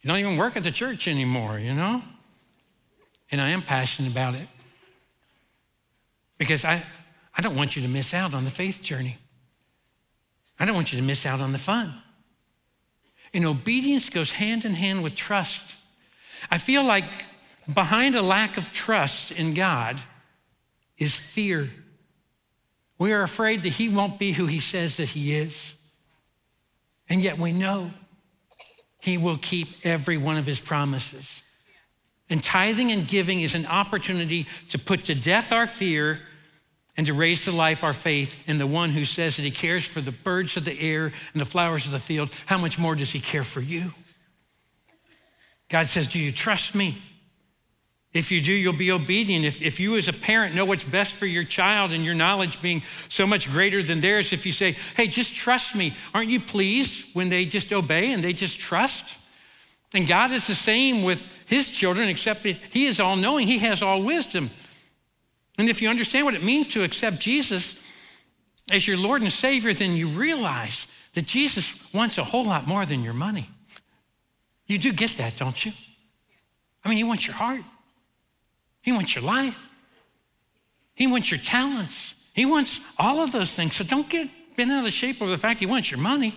You 0.00 0.08
don't 0.08 0.18
even 0.18 0.36
work 0.36 0.56
at 0.56 0.62
the 0.62 0.70
church 0.70 1.08
anymore, 1.08 1.58
you 1.58 1.74
know? 1.74 2.02
And 3.30 3.40
I 3.40 3.50
am 3.50 3.62
passionate 3.62 4.10
about 4.10 4.34
it 4.34 4.48
because 6.38 6.64
I, 6.64 6.82
I 7.36 7.42
don't 7.42 7.56
want 7.56 7.76
you 7.76 7.82
to 7.82 7.88
miss 7.88 8.14
out 8.14 8.32
on 8.32 8.44
the 8.44 8.50
faith 8.50 8.82
journey. 8.82 9.18
I 10.58 10.64
don't 10.64 10.74
want 10.74 10.92
you 10.92 11.00
to 11.00 11.04
miss 11.04 11.26
out 11.26 11.40
on 11.40 11.52
the 11.52 11.58
fun. 11.58 11.92
And 13.34 13.44
obedience 13.44 14.08
goes 14.08 14.32
hand 14.32 14.64
in 14.64 14.72
hand 14.72 15.02
with 15.02 15.14
trust. 15.14 15.76
I 16.50 16.58
feel 16.58 16.84
like 16.84 17.04
behind 17.72 18.14
a 18.14 18.22
lack 18.22 18.56
of 18.56 18.72
trust 18.72 19.32
in 19.32 19.54
God 19.54 19.98
is 20.96 21.14
fear. 21.14 21.68
We 22.98 23.12
are 23.12 23.22
afraid 23.22 23.62
that 23.62 23.74
He 23.74 23.88
won't 23.88 24.18
be 24.18 24.32
who 24.32 24.46
He 24.46 24.60
says 24.60 24.96
that 24.96 25.10
He 25.10 25.34
is. 25.34 25.74
And 27.08 27.22
yet 27.22 27.38
we 27.38 27.52
know 27.52 27.90
He 29.00 29.18
will 29.18 29.38
keep 29.38 29.68
every 29.84 30.16
one 30.16 30.36
of 30.36 30.46
His 30.46 30.60
promises. 30.60 31.42
And 32.30 32.42
tithing 32.42 32.92
and 32.92 33.08
giving 33.08 33.40
is 33.40 33.54
an 33.54 33.66
opportunity 33.66 34.46
to 34.70 34.78
put 34.78 35.04
to 35.04 35.14
death 35.14 35.52
our 35.52 35.66
fear 35.66 36.20
and 36.96 37.06
to 37.06 37.14
raise 37.14 37.44
to 37.44 37.52
life 37.52 37.84
our 37.84 37.94
faith 37.94 38.36
in 38.48 38.58
the 38.58 38.66
one 38.66 38.90
who 38.90 39.04
says 39.04 39.36
that 39.36 39.42
He 39.42 39.50
cares 39.50 39.84
for 39.84 40.00
the 40.00 40.12
birds 40.12 40.56
of 40.56 40.64
the 40.64 40.78
air 40.80 41.06
and 41.32 41.40
the 41.40 41.46
flowers 41.46 41.86
of 41.86 41.92
the 41.92 41.98
field. 41.98 42.30
How 42.46 42.58
much 42.58 42.78
more 42.78 42.94
does 42.94 43.12
He 43.12 43.20
care 43.20 43.44
for 43.44 43.60
you? 43.60 43.92
God 45.68 45.86
says, 45.86 46.08
Do 46.08 46.18
you 46.18 46.32
trust 46.32 46.74
me? 46.74 46.98
If 48.14 48.32
you 48.32 48.40
do, 48.40 48.52
you'll 48.52 48.72
be 48.72 48.90
obedient. 48.90 49.44
If, 49.44 49.60
if 49.60 49.78
you, 49.78 49.96
as 49.96 50.08
a 50.08 50.14
parent, 50.14 50.54
know 50.54 50.64
what's 50.64 50.84
best 50.84 51.14
for 51.14 51.26
your 51.26 51.44
child 51.44 51.92
and 51.92 52.04
your 52.04 52.14
knowledge 52.14 52.62
being 52.62 52.82
so 53.08 53.26
much 53.26 53.50
greater 53.50 53.82
than 53.82 54.00
theirs, 54.00 54.32
if 54.32 54.46
you 54.46 54.52
say, 54.52 54.72
hey, 54.96 55.08
just 55.08 55.34
trust 55.34 55.76
me, 55.76 55.94
aren't 56.14 56.30
you 56.30 56.40
pleased 56.40 57.14
when 57.14 57.28
they 57.28 57.44
just 57.44 57.72
obey 57.72 58.12
and 58.12 58.24
they 58.24 58.32
just 58.32 58.58
trust? 58.58 59.16
And 59.92 60.08
God 60.08 60.30
is 60.30 60.46
the 60.46 60.54
same 60.54 61.04
with 61.04 61.26
his 61.46 61.70
children, 61.70 62.08
except 62.08 62.44
that 62.44 62.56
he 62.70 62.86
is 62.86 62.98
all 62.98 63.16
knowing, 63.16 63.46
he 63.46 63.58
has 63.58 63.82
all 63.82 64.02
wisdom. 64.02 64.50
And 65.58 65.68
if 65.68 65.82
you 65.82 65.88
understand 65.88 66.24
what 66.24 66.34
it 66.34 66.44
means 66.44 66.68
to 66.68 66.84
accept 66.84 67.20
Jesus 67.20 67.78
as 68.70 68.86
your 68.86 68.96
Lord 68.96 69.22
and 69.22 69.32
Savior, 69.32 69.74
then 69.74 69.96
you 69.96 70.08
realize 70.08 70.86
that 71.14 71.26
Jesus 71.26 71.92
wants 71.92 72.16
a 72.16 72.24
whole 72.24 72.44
lot 72.44 72.66
more 72.66 72.86
than 72.86 73.02
your 73.02 73.14
money. 73.14 73.48
You 74.66 74.78
do 74.78 74.92
get 74.92 75.16
that, 75.16 75.36
don't 75.36 75.64
you? 75.64 75.72
I 76.84 76.88
mean, 76.88 76.98
he 76.98 77.04
wants 77.04 77.26
your 77.26 77.36
heart. 77.36 77.62
He 78.88 78.92
wants 78.92 79.14
your 79.14 79.24
life. 79.24 79.70
He 80.94 81.06
wants 81.06 81.30
your 81.30 81.40
talents. 81.40 82.14
He 82.32 82.46
wants 82.46 82.80
all 82.98 83.20
of 83.20 83.32
those 83.32 83.54
things. 83.54 83.76
So 83.76 83.84
don't 83.84 84.08
get 84.08 84.30
bent 84.56 84.70
out 84.70 84.86
of 84.86 84.92
shape 84.94 85.20
over 85.20 85.30
the 85.30 85.36
fact 85.36 85.60
he 85.60 85.66
wants 85.66 85.90
your 85.90 86.00
money. 86.00 86.34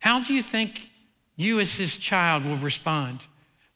How 0.00 0.20
do 0.20 0.34
you 0.34 0.42
think 0.42 0.90
you, 1.36 1.60
as 1.60 1.76
his 1.76 1.96
child, 1.96 2.44
will 2.44 2.56
respond? 2.56 3.20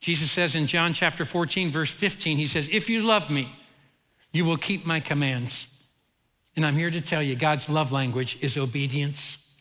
Jesus 0.01 0.29
says 0.33 0.57
in 0.57 0.67
John 0.67 0.93
chapter 0.93 1.25
14, 1.25 1.71
verse 1.71 1.93
15, 1.93 2.37
he 2.37 2.49
says, 2.49 2.69
If 2.69 2.91
you 2.91 3.03
love 3.03 3.31
me, 3.31 3.49
you 4.33 4.45
will 4.45 4.57
keep 4.57 4.85
my 4.85 4.99
commands. 4.99 5.69
And 6.57 6.67
I'm 6.67 6.75
here 6.75 6.91
to 6.91 7.01
tell 7.01 7.23
you 7.23 7.37
God's 7.37 7.69
love 7.69 7.93
language 7.93 8.43
is 8.43 8.57
obedience. 8.57 9.55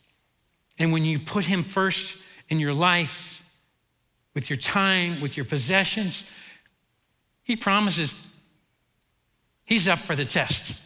And 0.79 0.91
when 0.91 1.05
you 1.05 1.19
put 1.19 1.45
him 1.45 1.61
first 1.61 2.23
in 2.49 2.59
your 2.59 2.73
life, 2.73 3.43
with 4.33 4.49
your 4.49 4.57
time, 4.57 5.21
with 5.21 5.37
your 5.37 5.45
possessions, 5.45 6.27
he 7.45 7.55
promises 7.55 8.19
he's 9.63 9.87
up 9.87 9.99
for 9.99 10.15
the 10.15 10.25
test. 10.25 10.81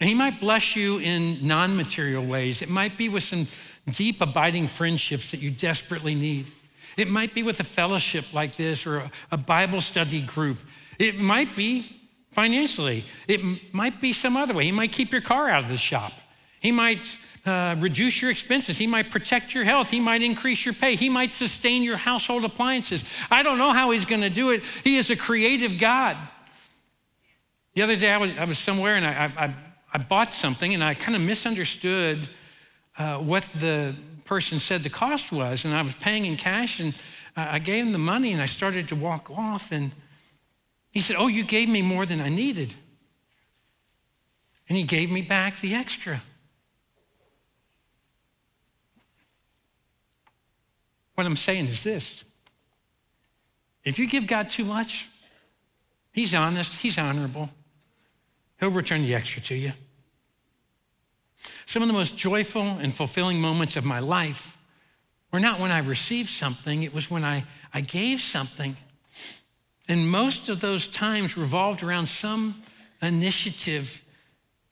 And 0.00 0.08
he 0.08 0.14
might 0.14 0.40
bless 0.40 0.74
you 0.74 0.98
in 0.98 1.46
non 1.46 1.76
material 1.76 2.24
ways. 2.24 2.62
It 2.62 2.70
might 2.70 2.96
be 2.96 3.08
with 3.08 3.22
some 3.22 3.46
deep, 3.92 4.20
abiding 4.20 4.68
friendships 4.68 5.30
that 5.32 5.42
you 5.42 5.50
desperately 5.50 6.14
need. 6.14 6.46
It 6.96 7.08
might 7.08 7.34
be 7.34 7.42
with 7.42 7.60
a 7.60 7.64
fellowship 7.64 8.32
like 8.32 8.56
this 8.56 8.86
or 8.86 8.98
a, 8.98 9.10
a 9.32 9.36
Bible 9.36 9.80
study 9.80 10.22
group. 10.22 10.58
It 10.98 11.18
might 11.18 11.54
be 11.56 12.00
financially. 12.30 13.04
It 13.28 13.40
might 13.72 14.00
be 14.00 14.12
some 14.12 14.36
other 14.36 14.54
way. 14.54 14.64
He 14.64 14.72
might 14.72 14.92
keep 14.92 15.12
your 15.12 15.20
car 15.20 15.48
out 15.48 15.64
of 15.64 15.68
the 15.68 15.76
shop. 15.76 16.12
He 16.60 16.70
might 16.70 17.00
uh, 17.44 17.74
reduce 17.78 18.22
your 18.22 18.30
expenses. 18.30 18.78
He 18.78 18.86
might 18.86 19.10
protect 19.10 19.52
your 19.52 19.64
health. 19.64 19.90
He 19.90 19.98
might 19.98 20.22
increase 20.22 20.64
your 20.64 20.74
pay. 20.74 20.94
He 20.94 21.08
might 21.08 21.32
sustain 21.32 21.82
your 21.82 21.96
household 21.96 22.44
appliances. 22.44 23.04
I 23.30 23.42
don't 23.42 23.58
know 23.58 23.72
how 23.72 23.90
he's 23.90 24.04
going 24.04 24.22
to 24.22 24.30
do 24.30 24.50
it. 24.50 24.62
He 24.84 24.96
is 24.96 25.10
a 25.10 25.16
creative 25.16 25.80
God. 25.80 26.16
The 27.74 27.82
other 27.82 27.96
day, 27.96 28.10
I 28.10 28.18
was, 28.18 28.38
I 28.38 28.44
was 28.44 28.58
somewhere 28.58 28.94
and 28.94 29.04
I, 29.06 29.32
I, 29.36 29.54
I, 29.92 29.98
bought 29.98 30.32
something 30.32 30.74
and 30.74 30.84
I 30.84 30.94
kind 30.94 31.16
of 31.16 31.22
misunderstood 31.22 32.20
uh, 32.98 33.16
what 33.16 33.44
the 33.58 33.94
person 34.24 34.58
said 34.58 34.82
the 34.82 34.90
cost 34.90 35.32
was. 35.32 35.64
And 35.64 35.74
I 35.74 35.82
was 35.82 35.94
paying 35.96 36.26
in 36.26 36.36
cash 36.36 36.80
and 36.80 36.94
I 37.34 37.58
gave 37.58 37.86
him 37.86 37.92
the 37.92 37.98
money 37.98 38.32
and 38.32 38.42
I 38.42 38.46
started 38.46 38.88
to 38.88 38.94
walk 38.94 39.30
off. 39.30 39.72
And 39.72 39.90
he 40.90 41.00
said, 41.00 41.16
Oh, 41.18 41.28
you 41.28 41.44
gave 41.44 41.68
me 41.68 41.82
more 41.82 42.06
than 42.06 42.20
I 42.20 42.28
needed. 42.28 42.74
And 44.68 44.78
he 44.78 44.84
gave 44.84 45.10
me 45.10 45.22
back 45.22 45.60
the 45.60 45.74
extra. 45.74 46.22
What 51.22 51.28
I'm 51.28 51.36
saying 51.36 51.66
is 51.66 51.84
this 51.84 52.24
if 53.84 53.96
you 53.96 54.08
give 54.08 54.26
God 54.26 54.50
too 54.50 54.64
much, 54.64 55.06
He's 56.10 56.34
honest, 56.34 56.80
He's 56.80 56.98
honorable, 56.98 57.48
He'll 58.58 58.72
return 58.72 59.02
the 59.02 59.14
extra 59.14 59.40
to 59.42 59.54
you. 59.54 59.70
Some 61.64 61.80
of 61.80 61.86
the 61.86 61.94
most 61.94 62.18
joyful 62.18 62.62
and 62.62 62.92
fulfilling 62.92 63.40
moments 63.40 63.76
of 63.76 63.84
my 63.84 64.00
life 64.00 64.58
were 65.32 65.38
not 65.38 65.60
when 65.60 65.70
I 65.70 65.78
received 65.78 66.28
something, 66.28 66.82
it 66.82 66.92
was 66.92 67.08
when 67.08 67.22
I, 67.22 67.44
I 67.72 67.82
gave 67.82 68.18
something. 68.18 68.76
And 69.88 70.10
most 70.10 70.48
of 70.48 70.60
those 70.60 70.88
times 70.88 71.36
revolved 71.36 71.84
around 71.84 72.08
some 72.08 72.60
initiative 73.00 74.02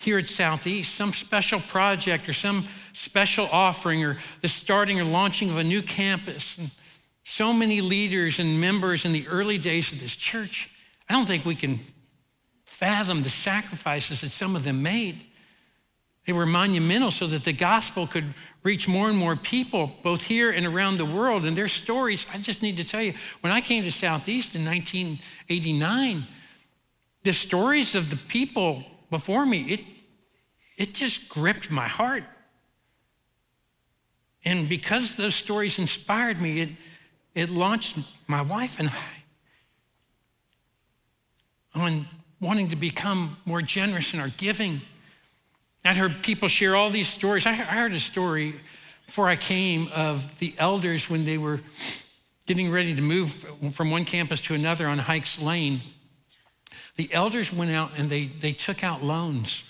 here 0.00 0.18
at 0.18 0.26
Southeast, 0.26 0.94
some 0.94 1.12
special 1.12 1.60
project 1.60 2.28
or 2.28 2.32
some 2.32 2.64
special 2.92 3.46
offering 3.52 4.04
or 4.04 4.16
the 4.40 4.48
starting 4.48 4.98
or 4.98 5.04
launching 5.04 5.50
of 5.50 5.58
a 5.58 5.64
new 5.64 5.82
campus. 5.82 6.56
And 6.58 6.70
so 7.22 7.52
many 7.52 7.80
leaders 7.80 8.38
and 8.38 8.60
members 8.60 9.04
in 9.04 9.12
the 9.12 9.26
early 9.28 9.58
days 9.58 9.92
of 9.92 10.00
this 10.00 10.16
church, 10.16 10.70
I 11.08 11.12
don't 11.12 11.26
think 11.26 11.44
we 11.44 11.54
can 11.54 11.80
fathom 12.64 13.22
the 13.22 13.30
sacrifices 13.30 14.22
that 14.22 14.30
some 14.30 14.56
of 14.56 14.64
them 14.64 14.82
made. 14.82 15.20
They 16.26 16.32
were 16.32 16.46
monumental 16.46 17.10
so 17.10 17.26
that 17.26 17.44
the 17.44 17.52
gospel 17.52 18.06
could 18.06 18.34
reach 18.62 18.88
more 18.88 19.08
and 19.08 19.18
more 19.18 19.36
people, 19.36 19.92
both 20.02 20.24
here 20.24 20.50
and 20.50 20.66
around 20.66 20.96
the 20.96 21.04
world. 21.04 21.44
And 21.44 21.56
their 21.56 21.68
stories, 21.68 22.26
I 22.32 22.38
just 22.38 22.62
need 22.62 22.78
to 22.78 22.84
tell 22.84 23.02
you, 23.02 23.14
when 23.42 23.52
I 23.52 23.60
came 23.60 23.84
to 23.84 23.92
Southeast 23.92 24.54
in 24.54 24.64
1989, 24.64 26.22
the 27.22 27.32
stories 27.32 27.94
of 27.94 28.08
the 28.08 28.16
people 28.16 28.84
before 29.10 29.44
me, 29.44 29.62
it, 29.62 29.80
it 30.76 30.94
just 30.94 31.28
gripped 31.28 31.70
my 31.70 31.88
heart. 31.88 32.24
And 34.44 34.68
because 34.68 35.16
those 35.16 35.34
stories 35.34 35.78
inspired 35.78 36.40
me, 36.40 36.60
it, 36.62 36.70
it 37.34 37.50
launched 37.50 37.98
my 38.26 38.42
wife 38.42 38.78
and 38.78 38.88
I 38.88 38.94
on 41.74 42.04
wanting 42.40 42.68
to 42.70 42.76
become 42.76 43.36
more 43.44 43.62
generous 43.62 44.14
in 44.14 44.20
our 44.20 44.30
giving. 44.36 44.80
I'd 45.84 45.96
heard 45.96 46.22
people 46.22 46.48
share 46.48 46.74
all 46.74 46.90
these 46.90 47.08
stories. 47.08 47.46
I 47.46 47.52
heard 47.54 47.92
a 47.92 48.00
story 48.00 48.54
before 49.06 49.28
I 49.28 49.36
came 49.36 49.88
of 49.94 50.38
the 50.38 50.54
elders 50.58 51.08
when 51.08 51.24
they 51.24 51.38
were 51.38 51.60
getting 52.46 52.70
ready 52.70 52.94
to 52.94 53.02
move 53.02 53.30
from 53.72 53.90
one 53.90 54.04
campus 54.04 54.40
to 54.42 54.54
another 54.54 54.86
on 54.86 54.98
Hikes 54.98 55.40
Lane. 55.40 55.80
The 57.00 57.14
elders 57.14 57.50
went 57.50 57.70
out 57.70 57.92
and 57.96 58.10
they, 58.10 58.26
they 58.26 58.52
took 58.52 58.84
out 58.84 59.02
loans. 59.02 59.64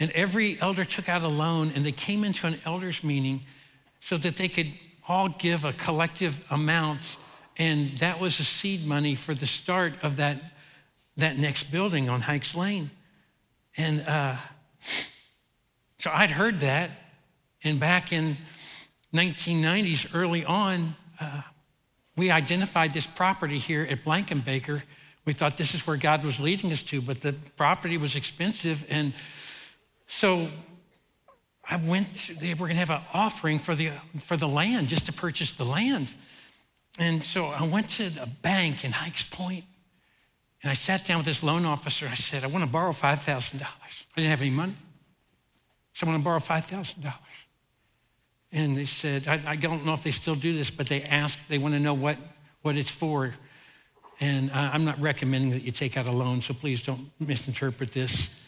And 0.00 0.10
every 0.10 0.60
elder 0.60 0.84
took 0.84 1.08
out 1.08 1.22
a 1.22 1.28
loan 1.28 1.70
and 1.76 1.86
they 1.86 1.92
came 1.92 2.24
into 2.24 2.48
an 2.48 2.56
elders 2.66 3.04
meeting 3.04 3.42
so 4.00 4.16
that 4.16 4.36
they 4.36 4.48
could 4.48 4.72
all 5.06 5.28
give 5.28 5.64
a 5.64 5.72
collective 5.72 6.44
amount. 6.50 7.16
And 7.58 7.90
that 7.98 8.18
was 8.18 8.40
a 8.40 8.42
seed 8.42 8.88
money 8.88 9.14
for 9.14 9.34
the 9.34 9.46
start 9.46 9.92
of 10.02 10.16
that, 10.16 10.42
that 11.16 11.38
next 11.38 11.70
building 11.70 12.08
on 12.08 12.22
Hikes 12.22 12.56
Lane. 12.56 12.90
And 13.76 14.02
uh, 14.04 14.34
so 16.00 16.10
I'd 16.12 16.32
heard 16.32 16.58
that. 16.58 16.90
And 17.62 17.78
back 17.78 18.12
in 18.12 18.36
1990s, 19.14 20.10
early 20.12 20.44
on, 20.44 20.96
uh, 21.20 21.42
we 22.16 22.32
identified 22.32 22.94
this 22.94 23.06
property 23.06 23.58
here 23.58 23.86
at 23.88 24.02
Blankenbaker. 24.02 24.82
We 25.24 25.32
thought 25.32 25.56
this 25.56 25.74
is 25.74 25.86
where 25.86 25.96
God 25.96 26.24
was 26.24 26.40
leading 26.40 26.72
us 26.72 26.82
to, 26.84 27.00
but 27.00 27.20
the 27.20 27.34
property 27.56 27.96
was 27.96 28.16
expensive. 28.16 28.86
And 28.90 29.12
so 30.06 30.48
I 31.70 31.76
went, 31.76 32.30
they 32.40 32.54
were 32.54 32.66
going 32.66 32.78
to 32.78 32.86
have 32.86 32.90
an 32.90 33.02
offering 33.12 33.58
for 33.58 33.74
the, 33.74 33.92
for 34.18 34.36
the 34.36 34.48
land, 34.48 34.88
just 34.88 35.06
to 35.06 35.12
purchase 35.12 35.54
the 35.54 35.64
land. 35.64 36.10
And 36.98 37.22
so 37.22 37.46
I 37.46 37.66
went 37.66 37.90
to 37.90 38.10
a 38.20 38.26
bank 38.26 38.84
in 38.84 38.92
Hikes 38.92 39.24
Point, 39.24 39.64
and 40.62 40.70
I 40.70 40.74
sat 40.74 41.06
down 41.06 41.18
with 41.18 41.26
this 41.26 41.42
loan 41.42 41.64
officer. 41.64 42.06
I 42.10 42.14
said, 42.14 42.44
I 42.44 42.48
want 42.48 42.64
to 42.64 42.70
borrow 42.70 42.92
$5,000. 42.92 43.62
I 43.62 43.66
didn't 44.16 44.30
have 44.30 44.40
any 44.40 44.50
money. 44.50 44.74
So 45.92 46.06
I 46.06 46.10
want 46.10 46.20
to 46.20 46.24
borrow 46.24 46.38
$5,000. 46.38 47.12
And 48.52 48.76
they 48.76 48.84
said, 48.84 49.28
I, 49.28 49.40
I, 49.46 49.56
don't 49.56 49.86
know 49.86 49.94
if 49.94 50.02
they 50.02 50.10
still 50.10 50.34
do 50.34 50.52
this, 50.52 50.70
but 50.70 50.88
they 50.88 51.02
ask, 51.02 51.38
they 51.48 51.58
want 51.58 51.74
to 51.74 51.80
know 51.80 51.94
what, 51.94 52.16
what 52.62 52.76
it's 52.76 52.90
for. 52.90 53.32
And 54.20 54.50
I'm 54.50 54.84
not 54.84 55.00
recommending 55.00 55.50
that 55.52 55.62
you 55.62 55.72
take 55.72 55.96
out 55.96 56.06
a 56.06 56.12
loan, 56.12 56.42
so 56.42 56.52
please 56.52 56.82
don't 56.82 57.10
misinterpret 57.18 57.92
this. 57.92 58.38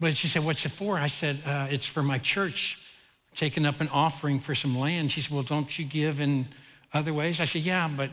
But 0.00 0.16
she 0.16 0.26
said, 0.26 0.44
What's 0.44 0.64
it 0.64 0.70
for? 0.70 0.96
I 0.96 1.08
said, 1.08 1.38
uh, 1.46 1.68
It's 1.70 1.86
for 1.86 2.02
my 2.02 2.18
church, 2.18 2.94
taking 3.36 3.66
up 3.66 3.80
an 3.80 3.88
offering 3.88 4.40
for 4.40 4.54
some 4.54 4.78
land. 4.78 5.12
She 5.12 5.20
said, 5.20 5.32
Well, 5.32 5.42
don't 5.42 5.78
you 5.78 5.84
give 5.84 6.18
in 6.20 6.46
other 6.94 7.12
ways? 7.12 7.40
I 7.40 7.44
said, 7.44 7.62
Yeah, 7.62 7.90
but 7.94 8.10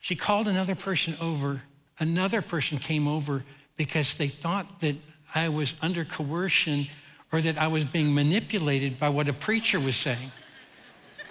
she 0.00 0.16
called 0.16 0.48
another 0.48 0.74
person 0.74 1.14
over. 1.20 1.62
Another 1.98 2.40
person 2.40 2.78
came 2.78 3.06
over 3.06 3.44
because 3.76 4.16
they 4.16 4.28
thought 4.28 4.80
that 4.80 4.96
I 5.34 5.50
was 5.50 5.74
under 5.82 6.04
coercion 6.04 6.86
or 7.30 7.42
that 7.42 7.58
I 7.58 7.68
was 7.68 7.84
being 7.84 8.14
manipulated 8.14 8.98
by 8.98 9.10
what 9.10 9.28
a 9.28 9.32
preacher 9.32 9.78
was 9.78 9.96
saying. 9.96 10.30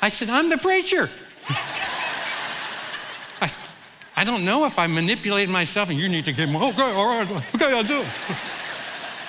I 0.01 0.09
said, 0.09 0.29
I'm 0.29 0.49
the 0.49 0.57
preacher. 0.57 1.09
I, 4.25 4.27
don't 4.27 4.43
know 4.43 4.65
if 4.65 4.79
I 4.79 4.87
manipulated 4.87 5.51
myself 5.51 5.91
and 5.91 5.99
you 5.99 6.09
need 6.09 6.25
to 6.25 6.33
give 6.33 6.49
me, 6.49 6.57
okay, 6.57 6.81
all 6.93 7.07
right, 7.07 7.29
okay, 7.53 7.71
I'll 7.71 7.83
do 7.83 8.01
it. 8.01 8.07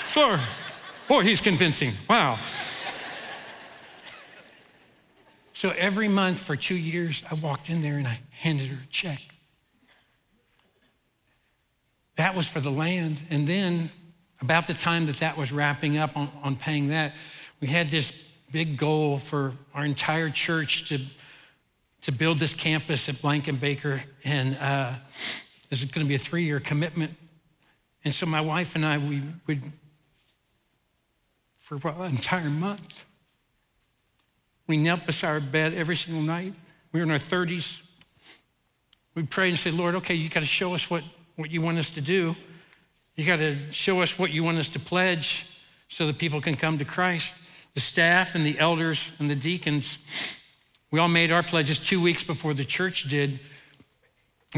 Sorry. 0.09 0.41
Boy, 1.07 1.21
he's 1.21 1.43
convincing. 1.43 1.93
Wow. 2.09 2.39
So 5.53 5.75
every 5.77 6.09
month 6.09 6.39
for 6.39 6.57
two 6.57 6.77
years, 6.77 7.23
I 7.31 7.35
walked 7.35 7.69
in 7.69 7.83
there 7.83 7.99
and 7.99 8.09
I 8.09 8.21
handed 8.31 8.69
her 8.69 8.79
a 8.83 8.87
check. 8.87 9.21
That 12.15 12.35
was 12.35 12.49
for 12.49 12.61
the 12.61 12.71
land. 12.71 13.19
And 13.29 13.47
then 13.47 13.91
about 14.41 14.67
the 14.67 14.73
time 14.73 15.05
that 15.09 15.19
that 15.19 15.37
was 15.37 15.53
wrapping 15.53 15.99
up 15.99 16.17
on, 16.17 16.31
on 16.43 16.57
paying 16.57 16.89
that, 16.89 17.13
we 17.61 17.69
had 17.69 17.91
this 17.91 18.13
big 18.51 18.79
goal 18.79 19.19
for 19.19 19.53
our 19.75 19.85
entire 19.85 20.31
church 20.31 20.89
to, 20.89 20.99
to 22.07 22.12
build 22.12 22.38
this 22.38 22.55
campus 22.55 23.09
at 23.09 23.16
Blankenbaker. 23.16 24.01
And 24.25 24.57
uh, 24.61 24.92
this 25.69 25.83
is 25.83 25.90
going 25.90 26.07
to 26.07 26.09
be 26.09 26.14
a 26.14 26.19
three 26.19 26.45
year 26.45 26.61
commitment. 26.61 27.11
And 28.05 28.14
so 28.14 28.27
my 28.27 28.40
wife 28.40 28.77
and 28.77 28.87
I, 28.87 28.97
we 28.99 29.23
would, 29.49 29.64
for 31.59 31.75
an 31.85 32.12
entire 32.12 32.49
month, 32.49 33.05
we 34.69 34.77
knelt 34.77 35.05
beside 35.05 35.31
our 35.31 35.40
bed 35.40 35.75
every 35.75 35.97
single 35.97 36.23
night. 36.23 36.55
We 36.92 37.01
were 37.01 37.05
in 37.07 37.11
our 37.11 37.19
30s. 37.19 37.83
We 39.16 39.25
prayed 39.25 39.49
and 39.49 39.59
said, 39.59 39.75
Lord, 39.75 39.97
okay, 39.97 40.14
you 40.14 40.29
got 40.29 40.40
to 40.40 40.47
show 40.47 40.75
us 40.75 40.88
what, 40.88 41.03
what 41.35 41.51
you 41.51 41.61
want 41.61 41.79
us 41.79 41.90
to 41.90 42.01
do. 42.01 42.37
You 43.16 43.27
got 43.27 43.38
to 43.38 43.57
show 43.73 44.01
us 44.01 44.16
what 44.16 44.33
you 44.33 44.45
want 44.45 44.59
us 44.59 44.69
to 44.69 44.79
pledge 44.79 45.61
so 45.88 46.07
that 46.07 46.19
people 46.19 46.40
can 46.40 46.55
come 46.55 46.79
to 46.79 46.85
Christ. 46.85 47.35
The 47.75 47.81
staff 47.81 48.37
and 48.37 48.47
the 48.47 48.57
elders 48.61 49.11
and 49.19 49.29
the 49.29 49.35
deacons, 49.35 49.99
we 50.97 51.01
all 51.01 51.09
made 51.09 51.31
our 51.31 51.43
pledges 51.43 51.79
two 51.79 52.01
weeks 52.01 52.25
before 52.25 52.55
the 52.55 52.65
church 52.65 53.03
did. 53.11 53.39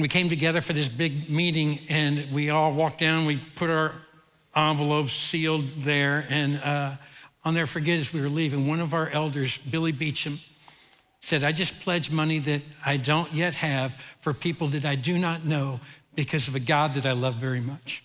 We 0.01 0.07
came 0.07 0.29
together 0.29 0.61
for 0.61 0.73
this 0.73 0.89
big 0.89 1.29
meeting 1.29 1.81
and 1.89 2.31
we 2.31 2.51
all 2.51 2.73
walked 2.73 3.01
down. 3.01 3.27
We 3.27 3.39
put 3.57 3.71
our 3.71 3.97
envelopes 4.55 5.15
sealed 5.15 5.67
there. 5.79 6.25
And 6.31 6.59
uh, 6.63 6.95
I'll 7.45 7.51
never 7.51 7.67
forget 7.67 7.99
as 7.99 8.13
we 8.13 8.21
were 8.21 8.29
leaving, 8.29 8.69
one 8.69 8.79
of 8.79 8.95
our 8.95 9.09
elders, 9.09 9.59
Billy 9.59 9.91
Beecham, 9.91 10.39
said, 11.19 11.43
I 11.43 11.51
just 11.51 11.81
pledge 11.81 12.13
money 12.13 12.39
that 12.39 12.63
I 12.87 12.99
don't 12.99 13.33
yet 13.33 13.55
have 13.55 13.97
for 14.21 14.33
people 14.33 14.69
that 14.69 14.85
I 14.85 14.95
do 14.95 15.19
not 15.19 15.45
know 15.45 15.81
because 16.15 16.47
of 16.47 16.55
a 16.55 16.61
God 16.61 16.95
that 16.95 17.05
I 17.05 17.15
love 17.15 17.35
very 17.35 17.61
much. 17.61 18.05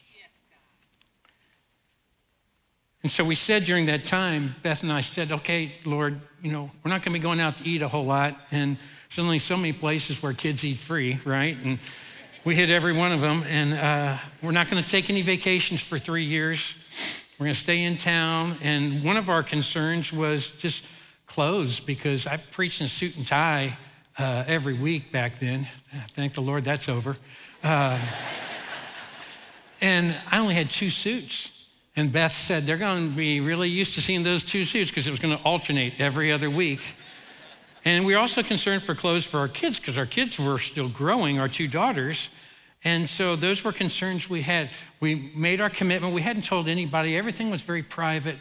And 3.04 3.12
so 3.12 3.26
we 3.26 3.36
said 3.36 3.66
during 3.66 3.88
that 3.88 4.06
time, 4.06 4.56
Beth 4.64 4.82
and 4.82 4.92
I 4.92 5.02
said, 5.02 5.30
okay, 5.30 5.74
Lord, 5.84 6.22
you 6.42 6.54
know, 6.54 6.72
we're 6.84 6.90
not 6.90 7.04
going 7.04 7.14
to 7.14 7.20
be 7.20 7.24
going 7.24 7.42
out 7.42 7.58
to 7.58 7.66
eat 7.66 7.82
a 7.82 7.90
whole 7.90 8.06
lot. 8.06 8.40
And 8.50 8.78
there's 9.10 9.26
only 9.26 9.40
so 9.40 9.58
many 9.58 9.74
places 9.74 10.24
where 10.24 10.32
kids 10.32 10.64
eat 10.64 10.78
free, 10.78 11.20
right? 11.26 11.58
And 11.66 11.80
we 12.46 12.56
hit 12.56 12.70
every 12.70 12.94
one 12.94 13.12
of 13.12 13.20
them. 13.20 13.44
And 13.48 13.74
uh, 13.74 14.18
we're 14.42 14.54
not 14.54 14.70
going 14.70 14.82
to 14.82 14.90
take 14.90 15.10
any 15.10 15.22
vacations 15.22 15.82
for 15.82 16.00
three 16.00 16.24
years. 16.24 16.76
We're 17.38 17.48
going 17.48 17.56
to 17.56 17.60
stay 17.60 17.84
in 17.84 17.98
town. 17.98 18.56
And 18.64 19.04
one 19.04 19.18
of 19.18 19.30
our 19.30 19.44
concerns 19.44 20.14
was 20.14 20.54
just 20.54 20.86
clothes 21.28 21.82
because 21.82 22.26
I 22.26 22.38
preached 22.38 22.80
in 22.80 22.88
suit 22.88 23.18
and 23.18 23.28
tie 23.28 23.78
uh, 24.18 24.46
every 24.48 24.76
week 24.76 25.12
back 25.12 25.40
then. 25.40 25.68
Thank 26.12 26.36
the 26.36 26.42
Lord 26.42 26.64
that's 26.64 26.88
over. 26.88 27.18
Uh, 27.62 28.00
and 29.82 30.16
I 30.32 30.40
only 30.40 30.54
had 30.54 30.70
two 30.70 30.90
suits. 30.90 31.53
And 31.96 32.12
Beth 32.12 32.34
said 32.34 32.64
they're 32.64 32.78
going 32.78 33.12
to 33.12 33.16
be 33.16 33.40
really 33.40 33.70
used 33.70 33.94
to 33.96 34.02
seeing 34.02 34.24
those 34.24 34.44
two 34.44 34.66
suits 34.66 34.90
because 34.90 35.06
it 35.06 35.12
was 35.12 35.20
going 35.20 35.38
to 35.38 35.44
alternate 35.44 36.00
every 36.00 36.32
other 36.32 36.50
week. 36.50 36.82
And 37.86 38.06
we 38.06 38.16
are 38.16 38.20
also 38.20 38.42
concerned 38.42 38.82
for 38.82 38.96
clothes 38.96 39.26
for 39.26 39.38
our 39.40 39.48
kids 39.48 39.80
because 39.80 39.98
our 39.98 40.06
kids 40.06 40.40
were 40.40 40.58
still 40.58 40.90
growing, 40.90 41.40
our 41.40 41.48
two 41.48 41.68
daughters. 41.68 42.30
And 42.84 43.08
so 43.08 43.36
those 43.36 43.64
were 43.64 43.72
concerns 43.72 44.30
we 44.30 44.42
had. 44.42 44.72
We 45.00 45.32
made 45.36 45.62
our 45.62 45.70
commitment. 45.70 46.14
We 46.14 46.22
hadn't 46.22 46.46
told 46.46 46.68
anybody, 46.68 47.16
everything 47.16 47.52
was 47.52 47.62
very 47.62 47.84
private. 47.84 48.38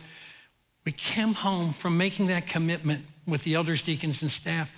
We 0.84 0.92
came 0.92 1.34
home 1.34 1.72
from 1.72 1.98
making 1.98 2.28
that 2.28 2.46
commitment 2.46 3.04
with 3.26 3.44
the 3.44 3.54
elders, 3.54 3.82
deacons, 3.82 4.22
and 4.22 4.30
staff, 4.30 4.74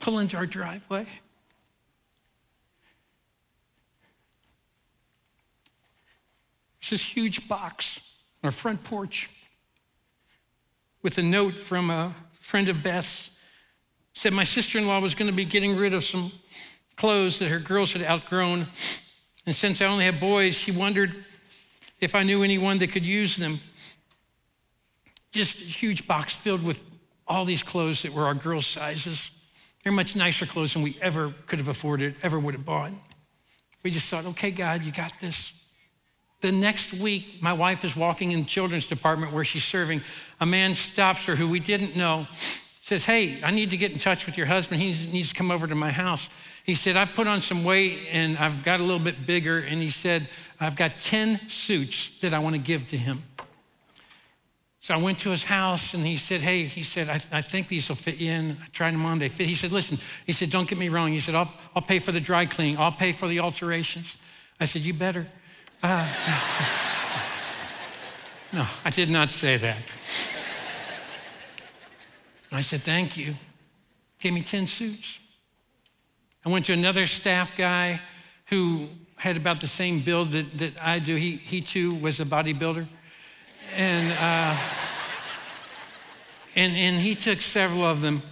pull 0.00 0.18
into 0.18 0.36
our 0.36 0.46
driveway. 0.46 1.06
It's 6.80 6.90
this 6.90 7.02
huge 7.02 7.48
box 7.48 8.13
our 8.44 8.50
front 8.50 8.84
porch 8.84 9.30
with 11.02 11.18
a 11.18 11.22
note 11.22 11.54
from 11.54 11.90
a 11.90 12.14
friend 12.32 12.68
of 12.68 12.82
Beth's. 12.82 13.42
Said 14.12 14.32
my 14.32 14.44
sister 14.44 14.78
in 14.78 14.86
law 14.86 15.00
was 15.00 15.14
going 15.14 15.30
to 15.30 15.36
be 15.36 15.44
getting 15.44 15.76
rid 15.76 15.92
of 15.92 16.04
some 16.04 16.30
clothes 16.96 17.38
that 17.40 17.48
her 17.48 17.58
girls 17.58 17.92
had 17.92 18.02
outgrown. 18.02 18.66
And 19.46 19.56
since 19.56 19.80
I 19.80 19.86
only 19.86 20.04
have 20.04 20.20
boys, 20.20 20.54
she 20.54 20.70
wondered 20.70 21.12
if 22.00 22.14
I 22.14 22.22
knew 22.22 22.42
anyone 22.42 22.78
that 22.78 22.92
could 22.92 23.04
use 23.04 23.36
them. 23.36 23.58
Just 25.32 25.60
a 25.60 25.64
huge 25.64 26.06
box 26.06 26.36
filled 26.36 26.62
with 26.62 26.80
all 27.26 27.44
these 27.44 27.62
clothes 27.62 28.02
that 28.02 28.12
were 28.12 28.26
our 28.26 28.34
girls' 28.34 28.66
sizes. 28.66 29.30
They're 29.82 29.92
much 29.92 30.14
nicer 30.14 30.46
clothes 30.46 30.74
than 30.74 30.82
we 30.82 30.96
ever 31.00 31.34
could 31.46 31.58
have 31.58 31.68
afforded, 31.68 32.14
ever 32.22 32.38
would 32.38 32.54
have 32.54 32.64
bought. 32.64 32.92
We 33.82 33.90
just 33.90 34.08
thought, 34.08 34.26
okay, 34.26 34.50
God, 34.50 34.82
you 34.82 34.92
got 34.92 35.18
this. 35.20 35.63
The 36.44 36.52
next 36.52 36.92
week, 36.92 37.40
my 37.40 37.54
wife 37.54 37.86
is 37.86 37.96
walking 37.96 38.32
in 38.32 38.40
the 38.40 38.44
children's 38.44 38.86
department 38.86 39.32
where 39.32 39.44
she's 39.44 39.64
serving. 39.64 40.02
A 40.40 40.44
man 40.44 40.74
stops 40.74 41.24
her 41.24 41.34
who 41.34 41.48
we 41.48 41.58
didn't 41.58 41.96
know, 41.96 42.26
says, 42.34 43.06
Hey, 43.06 43.42
I 43.42 43.50
need 43.50 43.70
to 43.70 43.78
get 43.78 43.92
in 43.92 43.98
touch 43.98 44.26
with 44.26 44.36
your 44.36 44.46
husband. 44.46 44.82
He 44.82 45.10
needs 45.10 45.30
to 45.30 45.34
come 45.34 45.50
over 45.50 45.66
to 45.66 45.74
my 45.74 45.90
house. 45.90 46.28
He 46.62 46.74
said, 46.74 46.98
I've 46.98 47.14
put 47.14 47.26
on 47.26 47.40
some 47.40 47.64
weight 47.64 47.98
and 48.12 48.36
I've 48.36 48.62
got 48.62 48.78
a 48.78 48.82
little 48.82 49.02
bit 49.02 49.26
bigger. 49.26 49.60
And 49.60 49.80
he 49.80 49.88
said, 49.88 50.28
I've 50.60 50.76
got 50.76 50.98
10 50.98 51.48
suits 51.48 52.20
that 52.20 52.34
I 52.34 52.40
want 52.40 52.56
to 52.56 52.60
give 52.60 52.90
to 52.90 52.98
him. 52.98 53.22
So 54.80 54.92
I 54.92 54.98
went 54.98 55.20
to 55.20 55.30
his 55.30 55.44
house 55.44 55.94
and 55.94 56.04
he 56.04 56.18
said, 56.18 56.42
Hey, 56.42 56.64
he 56.64 56.82
said, 56.82 57.08
I, 57.08 57.22
I 57.38 57.40
think 57.40 57.68
these 57.68 57.88
will 57.88 57.96
fit 57.96 58.18
you 58.18 58.30
in. 58.30 58.58
I 58.62 58.66
tried 58.70 58.92
them 58.92 59.06
on, 59.06 59.18
they 59.18 59.30
fit. 59.30 59.48
He 59.48 59.54
said, 59.54 59.72
Listen, 59.72 59.96
he 60.26 60.34
said, 60.34 60.50
Don't 60.50 60.68
get 60.68 60.78
me 60.78 60.90
wrong. 60.90 61.08
He 61.08 61.20
said, 61.20 61.36
I'll, 61.36 61.50
I'll 61.74 61.80
pay 61.80 62.00
for 62.00 62.12
the 62.12 62.20
dry 62.20 62.44
cleaning, 62.44 62.76
I'll 62.76 62.92
pay 62.92 63.12
for 63.12 63.28
the 63.28 63.40
alterations. 63.40 64.14
I 64.60 64.66
said, 64.66 64.82
You 64.82 64.92
better. 64.92 65.26
Uh, 65.84 66.08
no. 68.54 68.66
I 68.86 68.90
did 68.90 69.10
not 69.10 69.28
say 69.28 69.58
that. 69.58 69.76
I 72.50 72.62
said, 72.62 72.80
Thank 72.80 73.18
you. 73.18 73.34
Gave 74.18 74.32
me 74.32 74.40
10 74.40 74.66
suits. 74.66 75.20
I 76.46 76.48
went 76.48 76.64
to 76.66 76.72
another 76.72 77.06
staff 77.06 77.54
guy 77.54 78.00
who 78.46 78.86
had 79.18 79.36
about 79.36 79.60
the 79.60 79.66
same 79.66 80.00
build 80.00 80.28
that, 80.30 80.50
that 80.52 80.72
I 80.80 81.00
do. 81.00 81.16
He, 81.16 81.32
he 81.32 81.60
too 81.60 81.94
was 81.96 82.18
a 82.18 82.24
bodybuilder. 82.24 82.86
And, 83.76 84.12
uh, 84.18 84.56
and, 86.56 86.72
and 86.72 86.96
he 86.96 87.14
took 87.14 87.42
several 87.42 87.82
of 87.82 88.00
them. 88.00 88.22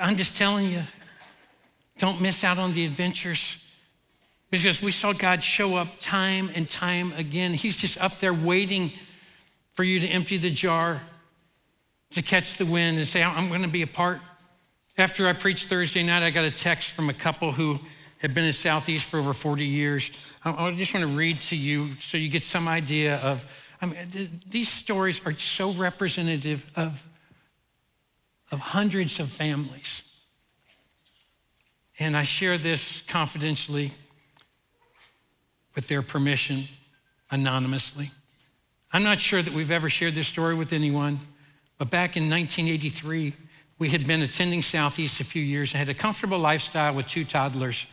I'm 0.00 0.16
just 0.16 0.36
telling 0.36 0.70
you, 0.70 0.82
don't 1.98 2.22
miss 2.22 2.44
out 2.44 2.60
on 2.60 2.72
the 2.72 2.84
adventures 2.84 3.64
because 4.50 4.80
we 4.80 4.90
saw 4.90 5.12
God 5.12 5.44
show 5.44 5.76
up 5.76 5.88
time 6.00 6.50
and 6.54 6.68
time 6.68 7.12
again. 7.16 7.52
He's 7.52 7.76
just 7.76 8.00
up 8.00 8.18
there 8.20 8.32
waiting 8.32 8.92
for 9.74 9.84
you 9.84 10.00
to 10.00 10.06
empty 10.06 10.38
the 10.38 10.50
jar, 10.50 11.00
to 12.12 12.22
catch 12.22 12.56
the 12.56 12.64
wind 12.64 12.98
and 12.98 13.06
say, 13.06 13.22
I'm 13.22 13.48
going 13.48 13.62
to 13.62 13.68
be 13.68 13.82
a 13.82 13.86
part. 13.86 14.20
After 14.96 15.28
I 15.28 15.34
preached 15.34 15.66
Thursday 15.68 16.04
night, 16.04 16.22
I 16.22 16.30
got 16.30 16.44
a 16.44 16.50
text 16.50 16.90
from 16.90 17.10
a 17.10 17.12
couple 17.12 17.52
who 17.52 17.78
had 18.18 18.34
been 18.34 18.44
in 18.44 18.52
Southeast 18.52 19.08
for 19.08 19.18
over 19.18 19.32
40 19.32 19.64
years. 19.64 20.10
I 20.44 20.72
just 20.72 20.94
want 20.94 21.06
to 21.06 21.16
read 21.16 21.40
to 21.42 21.56
you 21.56 21.92
so 22.00 22.18
you 22.18 22.28
get 22.28 22.42
some 22.42 22.66
idea 22.66 23.16
of, 23.16 23.44
I 23.80 23.86
mean, 23.86 23.96
these 24.50 24.68
stories 24.68 25.20
are 25.24 25.32
so 25.34 25.72
representative 25.72 26.68
of, 26.74 27.04
of 28.50 28.58
hundreds 28.58 29.20
of 29.20 29.28
families. 29.28 30.02
And 32.00 32.16
I 32.16 32.24
share 32.24 32.58
this 32.58 33.02
confidentially 33.02 33.92
with 35.78 35.86
their 35.86 36.02
permission, 36.02 36.58
anonymously. 37.30 38.10
I'm 38.92 39.04
not 39.04 39.20
sure 39.20 39.40
that 39.40 39.54
we've 39.54 39.70
ever 39.70 39.88
shared 39.88 40.14
this 40.14 40.26
story 40.26 40.56
with 40.56 40.72
anyone, 40.72 41.20
but 41.78 41.88
back 41.88 42.16
in 42.16 42.24
1983, 42.24 43.32
we 43.78 43.88
had 43.88 44.04
been 44.04 44.22
attending 44.22 44.60
Southeast 44.60 45.20
a 45.20 45.24
few 45.24 45.40
years 45.40 45.72
and 45.72 45.78
had 45.78 45.88
a 45.88 45.94
comfortable 45.94 46.40
lifestyle 46.40 46.96
with 46.96 47.06
two 47.06 47.22
toddlers. 47.22 47.86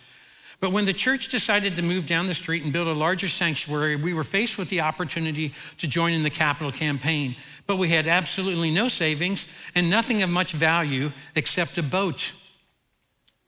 But 0.59 0.71
when 0.71 0.87
the 0.87 0.93
church 0.93 1.27
decided 1.27 1.75
to 1.75 1.83
move 1.83 2.07
down 2.07 2.25
the 2.25 2.33
street 2.33 2.63
and 2.63 2.73
build 2.73 2.87
a 2.87 2.93
larger 2.93 3.27
sanctuary, 3.27 3.97
we 3.97 4.15
were 4.15 4.23
faced 4.23 4.57
with 4.57 4.69
the 4.69 4.81
opportunity 4.81 5.53
to 5.77 5.87
join 5.87 6.11
in 6.13 6.23
the 6.23 6.31
capital 6.31 6.71
campaign. 6.71 7.35
But 7.67 7.75
we 7.75 7.89
had 7.89 8.07
absolutely 8.07 8.71
no 8.71 8.87
savings 8.87 9.47
and 9.75 9.91
nothing 9.91 10.23
of 10.23 10.31
much 10.31 10.53
value 10.53 11.11
except 11.35 11.77
a 11.77 11.83
boat. 11.83 12.31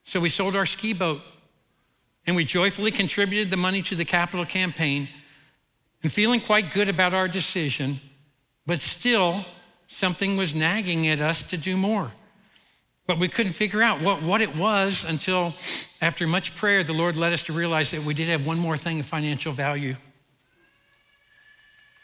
So 0.03 0.19
we 0.19 0.29
sold 0.29 0.55
our 0.55 0.67
ski 0.67 0.93
boat 0.93 1.21
and 2.27 2.35
we 2.35 2.43
joyfully 2.43 2.91
contributed 2.91 3.49
the 3.49 3.57
money 3.57 3.81
to 3.81 3.95
the 3.95 4.05
capital 4.05 4.45
campaign 4.45 5.07
and 6.03 6.11
feeling 6.11 6.41
quite 6.41 6.71
good 6.73 6.89
about 6.89 7.13
our 7.13 7.27
decision, 7.27 7.95
but 8.65 8.79
still 8.81 9.45
something 9.87 10.35
was 10.35 10.53
nagging 10.53 11.07
at 11.07 11.21
us 11.21 11.43
to 11.45 11.57
do 11.57 11.77
more. 11.77 12.11
But 13.07 13.17
we 13.17 13.29
couldn't 13.29 13.53
figure 13.53 13.81
out 13.81 14.01
what, 14.01 14.21
what 14.21 14.41
it 14.41 14.53
was 14.55 15.05
until, 15.05 15.55
after 16.01 16.27
much 16.27 16.53
prayer, 16.55 16.83
the 16.83 16.93
Lord 16.93 17.15
led 17.15 17.31
us 17.31 17.45
to 17.45 17.53
realize 17.53 17.91
that 17.91 18.03
we 18.03 18.13
did 18.13 18.27
have 18.27 18.45
one 18.45 18.59
more 18.59 18.75
thing 18.75 18.99
of 18.99 19.05
financial 19.05 19.53
value, 19.53 19.95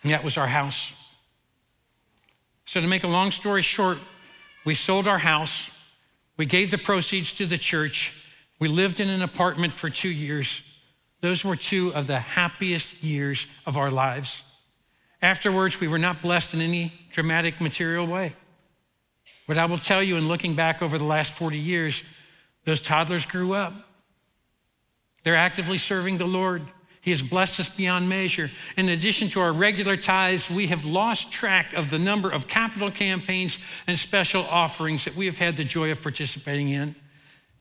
and 0.01 0.11
that 0.13 0.23
was 0.23 0.37
our 0.37 0.47
house. 0.47 0.99
So, 2.65 2.79
to 2.79 2.87
make 2.87 3.03
a 3.03 3.09
long 3.09 3.31
story 3.31 3.61
short, 3.61 3.99
we 4.63 4.75
sold 4.75 5.05
our 5.05 5.17
house, 5.17 5.69
we 6.37 6.45
gave 6.45 6.71
the 6.71 6.77
proceeds 6.77 7.33
to 7.33 7.45
the 7.45 7.57
church, 7.57 8.22
we 8.63 8.69
lived 8.69 9.01
in 9.01 9.09
an 9.09 9.21
apartment 9.21 9.73
for 9.73 9.89
two 9.89 10.07
years. 10.07 10.61
Those 11.19 11.43
were 11.43 11.57
two 11.57 11.91
of 11.95 12.07
the 12.07 12.17
happiest 12.17 13.03
years 13.03 13.45
of 13.65 13.75
our 13.75 13.91
lives. 13.91 14.41
Afterwards, 15.21 15.81
we 15.81 15.89
were 15.89 15.97
not 15.97 16.21
blessed 16.21 16.53
in 16.53 16.61
any 16.61 16.93
dramatic 17.11 17.59
material 17.59 18.07
way. 18.07 18.31
But 19.49 19.57
I 19.57 19.65
will 19.65 19.77
tell 19.77 20.01
you, 20.01 20.15
in 20.15 20.29
looking 20.29 20.53
back 20.55 20.81
over 20.81 20.97
the 20.97 21.03
last 21.03 21.33
40 21.33 21.57
years, 21.57 22.05
those 22.63 22.81
toddlers 22.81 23.25
grew 23.25 23.53
up. 23.53 23.73
They're 25.23 25.35
actively 25.35 25.77
serving 25.77 26.17
the 26.17 26.25
Lord. 26.25 26.63
He 27.01 27.11
has 27.11 27.21
blessed 27.21 27.59
us 27.59 27.75
beyond 27.75 28.07
measure. 28.07 28.49
In 28.77 28.87
addition 28.87 29.27
to 29.31 29.41
our 29.41 29.51
regular 29.51 29.97
tithes, 29.97 30.49
we 30.49 30.67
have 30.67 30.85
lost 30.85 31.33
track 31.33 31.73
of 31.73 31.89
the 31.89 31.99
number 31.99 32.31
of 32.31 32.47
capital 32.47 32.89
campaigns 32.89 33.59
and 33.87 33.99
special 33.99 34.43
offerings 34.43 35.03
that 35.03 35.17
we 35.17 35.25
have 35.25 35.37
had 35.37 35.57
the 35.57 35.65
joy 35.65 35.91
of 35.91 36.01
participating 36.01 36.69
in. 36.69 36.95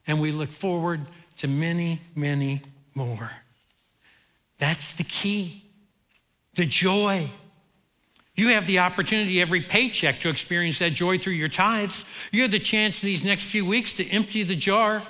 And 0.07 0.19
we 0.19 0.31
look 0.31 0.49
forward 0.49 1.01
to 1.37 1.47
many, 1.47 2.01
many 2.15 2.61
more. 2.95 3.31
That's 4.59 4.93
the 4.93 5.03
key 5.03 5.61
the 6.55 6.65
joy 6.67 7.29
you 8.35 8.49
have 8.49 8.65
the 8.65 8.79
opportunity 8.79 9.41
every 9.41 9.61
paycheck 9.61 10.19
to 10.19 10.29
experience 10.29 10.79
that 10.79 10.93
joy 10.93 11.17
through 11.19 11.33
your 11.33 11.49
tithes. 11.49 12.03
You 12.31 12.41
have 12.41 12.51
the 12.51 12.59
chance 12.59 12.99
these 12.99 13.23
next 13.23 13.43
few 13.43 13.65
weeks 13.65 13.93
to 13.97 14.09
empty 14.09 14.41
the 14.41 14.55
jar, 14.55 15.03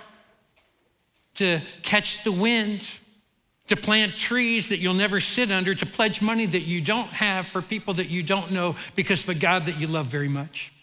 to 1.35 1.61
catch 1.83 2.23
the 2.25 2.33
wind, 2.33 2.81
to 3.69 3.77
plant 3.77 4.17
trees 4.17 4.69
that 4.69 4.79
you'll 4.79 4.93
never 4.93 5.21
sit 5.21 5.51
under, 5.51 5.73
to 5.73 5.85
pledge 5.85 6.21
money 6.21 6.45
that 6.45 6.63
you 6.63 6.81
don't 6.81 7.07
have 7.07 7.47
for 7.47 7.61
people 7.61 7.93
that 7.93 8.09
you 8.09 8.23
don't 8.23 8.51
know 8.51 8.75
because 8.93 9.23
of 9.23 9.29
a 9.29 9.39
God 9.39 9.67
that 9.67 9.79
you 9.79 9.87
love 9.87 10.07
very 10.07 10.27
much. 10.27 10.73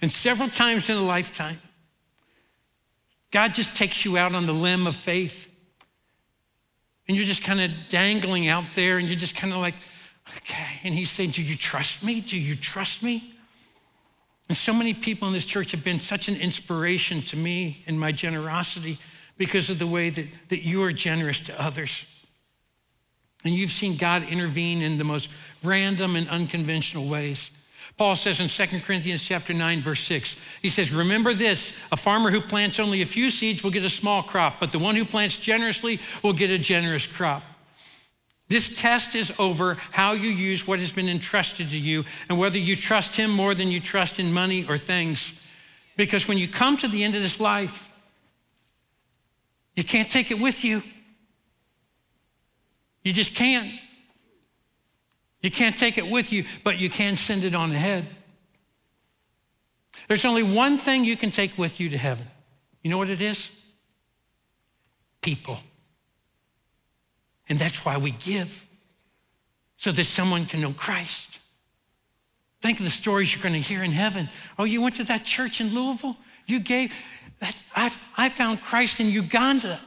And 0.00 0.10
several 0.10 0.48
times 0.48 0.88
in 0.88 0.96
a 0.96 1.02
lifetime, 1.02 1.60
God 3.30 3.54
just 3.54 3.76
takes 3.76 4.04
you 4.04 4.16
out 4.16 4.34
on 4.34 4.46
the 4.46 4.52
limb 4.52 4.86
of 4.86 4.96
faith. 4.96 5.46
And 7.06 7.16
you're 7.16 7.26
just 7.26 7.42
kind 7.42 7.60
of 7.60 7.70
dangling 7.88 8.48
out 8.48 8.64
there, 8.74 8.98
and 8.98 9.06
you're 9.06 9.16
just 9.16 9.36
kind 9.36 9.52
of 9.52 9.60
like, 9.60 9.74
Okay. 10.36 10.80
And 10.84 10.94
he's 10.94 11.10
saying, 11.10 11.30
Do 11.30 11.42
you 11.42 11.56
trust 11.56 12.04
me? 12.04 12.20
Do 12.20 12.38
you 12.38 12.54
trust 12.54 13.02
me? 13.02 13.34
And 14.48 14.56
so 14.56 14.72
many 14.72 14.94
people 14.94 15.28
in 15.28 15.34
this 15.34 15.46
church 15.46 15.72
have 15.72 15.84
been 15.84 15.98
such 15.98 16.28
an 16.28 16.36
inspiration 16.36 17.20
to 17.22 17.36
me 17.36 17.82
in 17.86 17.98
my 17.98 18.12
generosity 18.12 18.98
because 19.36 19.68
of 19.68 19.78
the 19.78 19.86
way 19.86 20.10
that, 20.10 20.26
that 20.48 20.62
you 20.62 20.82
are 20.82 20.92
generous 20.92 21.40
to 21.40 21.62
others. 21.62 22.06
And 23.44 23.54
you've 23.54 23.70
seen 23.70 23.96
God 23.96 24.24
intervene 24.24 24.82
in 24.82 24.98
the 24.98 25.04
most 25.04 25.30
random 25.62 26.16
and 26.16 26.28
unconventional 26.28 27.08
ways. 27.08 27.50
Paul 27.98 28.14
says 28.14 28.40
in 28.40 28.48
2 28.48 28.80
Corinthians 28.80 29.24
chapter 29.24 29.52
9 29.52 29.80
verse 29.80 30.00
6. 30.04 30.36
He 30.62 30.70
says, 30.70 30.92
"Remember 30.92 31.34
this, 31.34 31.72
a 31.90 31.96
farmer 31.96 32.30
who 32.30 32.40
plants 32.40 32.78
only 32.78 33.02
a 33.02 33.06
few 33.06 33.28
seeds 33.28 33.62
will 33.62 33.72
get 33.72 33.84
a 33.84 33.90
small 33.90 34.22
crop, 34.22 34.60
but 34.60 34.70
the 34.70 34.78
one 34.78 34.94
who 34.94 35.04
plants 35.04 35.36
generously 35.36 35.98
will 36.22 36.32
get 36.32 36.48
a 36.48 36.58
generous 36.58 37.08
crop." 37.08 37.42
This 38.46 38.80
test 38.80 39.14
is 39.14 39.32
over 39.38 39.76
how 39.90 40.12
you 40.12 40.30
use 40.30 40.66
what 40.66 40.78
has 40.78 40.92
been 40.92 41.08
entrusted 41.08 41.70
to 41.70 41.78
you 41.78 42.04
and 42.28 42.38
whether 42.38 42.56
you 42.56 42.76
trust 42.76 43.16
Him 43.16 43.30
more 43.30 43.54
than 43.54 43.68
you 43.68 43.80
trust 43.80 44.20
in 44.20 44.32
money 44.32 44.64
or 44.68 44.78
things. 44.78 45.32
Because 45.96 46.28
when 46.28 46.38
you 46.38 46.46
come 46.46 46.76
to 46.78 46.88
the 46.88 47.02
end 47.02 47.16
of 47.16 47.22
this 47.22 47.40
life, 47.40 47.90
you 49.74 49.82
can't 49.82 50.08
take 50.08 50.30
it 50.30 50.38
with 50.38 50.64
you. 50.64 50.82
You 53.02 53.12
just 53.12 53.34
can't. 53.34 53.68
You 55.40 55.50
can't 55.50 55.76
take 55.76 55.98
it 55.98 56.10
with 56.10 56.32
you, 56.32 56.44
but 56.64 56.78
you 56.78 56.90
can 56.90 57.16
send 57.16 57.44
it 57.44 57.54
on 57.54 57.70
ahead. 57.70 58.04
There's 60.08 60.24
only 60.24 60.42
one 60.42 60.78
thing 60.78 61.04
you 61.04 61.16
can 61.16 61.30
take 61.30 61.56
with 61.58 61.80
you 61.80 61.90
to 61.90 61.98
heaven. 61.98 62.26
You 62.82 62.90
know 62.90 62.98
what 62.98 63.10
it 63.10 63.20
is? 63.20 63.50
People. 65.20 65.58
And 67.48 67.58
that's 67.58 67.84
why 67.84 67.98
we 67.98 68.10
give, 68.12 68.66
so 69.76 69.92
that 69.92 70.04
someone 70.04 70.46
can 70.46 70.60
know 70.60 70.72
Christ. 70.72 71.38
Think 72.60 72.78
of 72.78 72.84
the 72.84 72.90
stories 72.90 73.32
you're 73.32 73.42
going 73.42 73.54
to 73.54 73.60
hear 73.60 73.82
in 73.82 73.92
heaven. 73.92 74.28
Oh, 74.58 74.64
you 74.64 74.82
went 74.82 74.96
to 74.96 75.04
that 75.04 75.24
church 75.24 75.60
in 75.60 75.74
Louisville? 75.74 76.16
You 76.46 76.60
gave, 76.60 76.92
that, 77.38 77.54
I, 77.76 77.92
I 78.16 78.28
found 78.28 78.60
Christ 78.60 79.00
in 79.00 79.06
Uganda 79.08 79.78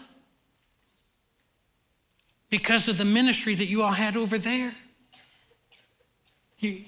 because 2.50 2.88
of 2.88 2.98
the 2.98 3.06
ministry 3.06 3.56
that 3.56 3.66
you 3.66 3.84
all 3.84 3.92
had 3.92 4.16
over 4.16 4.38
there. 4.38 4.74
You, 6.62 6.84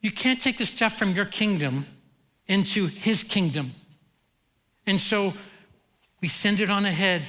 you 0.00 0.12
can't 0.12 0.40
take 0.40 0.58
the 0.58 0.66
stuff 0.66 0.96
from 0.96 1.10
your 1.10 1.24
kingdom 1.24 1.86
into 2.46 2.86
his 2.86 3.24
kingdom. 3.24 3.72
And 4.86 5.00
so 5.00 5.32
we 6.20 6.28
send 6.28 6.60
it 6.60 6.70
on 6.70 6.84
ahead 6.84 7.22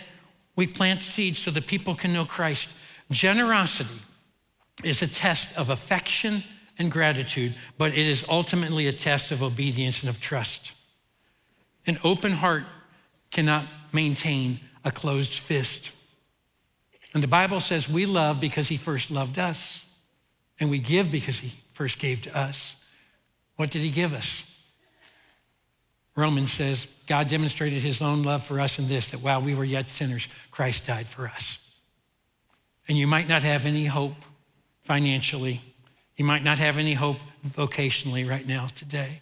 we 0.59 0.67
plant 0.67 0.99
seeds 0.99 1.39
so 1.39 1.51
that 1.51 1.67
people 1.67 1.95
can 1.95 2.11
know 2.11 2.25
Christ. 2.25 2.67
Generosity 3.11 3.97
is 4.83 5.01
a 5.01 5.07
test 5.07 5.57
of 5.57 5.69
affection 5.69 6.39
and 6.77 6.91
gratitude, 6.91 7.55
but 7.77 7.93
it 7.93 8.05
is 8.05 8.25
ultimately 8.27 8.85
a 8.87 8.91
test 8.91 9.31
of 9.31 9.41
obedience 9.41 10.01
and 10.01 10.09
of 10.09 10.19
trust. 10.19 10.73
An 11.87 11.97
open 12.03 12.33
heart 12.33 12.65
cannot 13.31 13.63
maintain 13.93 14.59
a 14.83 14.91
closed 14.91 15.39
fist. 15.39 15.91
And 17.13 17.23
the 17.23 17.27
Bible 17.29 17.61
says 17.61 17.87
we 17.87 18.05
love 18.05 18.41
because 18.41 18.67
he 18.67 18.75
first 18.75 19.09
loved 19.09 19.39
us, 19.39 19.85
and 20.59 20.69
we 20.69 20.79
give 20.79 21.09
because 21.09 21.39
he 21.39 21.53
first 21.79 21.97
gave 21.97 22.21
to 22.21 22.37
us. 22.37 22.75
What 23.55 23.71
did 23.71 23.81
he 23.81 23.89
give 23.89 24.13
us? 24.13 24.61
Romans 26.13 26.51
says 26.51 26.87
God 27.07 27.29
demonstrated 27.29 27.81
his 27.81 28.01
own 28.01 28.23
love 28.23 28.43
for 28.43 28.59
us 28.59 28.79
in 28.79 28.89
this 28.89 29.11
that 29.11 29.21
while 29.21 29.41
we 29.41 29.55
were 29.55 29.63
yet 29.63 29.87
sinners, 29.87 30.27
Christ 30.51 30.87
died 30.87 31.07
for 31.07 31.29
us. 31.29 31.79
And 32.89 32.97
you 32.97 33.07
might 33.07 33.29
not 33.29 33.43
have 33.43 33.65
any 33.65 33.85
hope 33.85 34.15
financially, 34.81 35.61
you 36.17 36.25
might 36.25 36.43
not 36.43 36.59
have 36.59 36.77
any 36.77 36.95
hope 36.95 37.19
vocationally 37.47 38.29
right 38.29 38.45
now 38.45 38.67
today, 38.75 39.21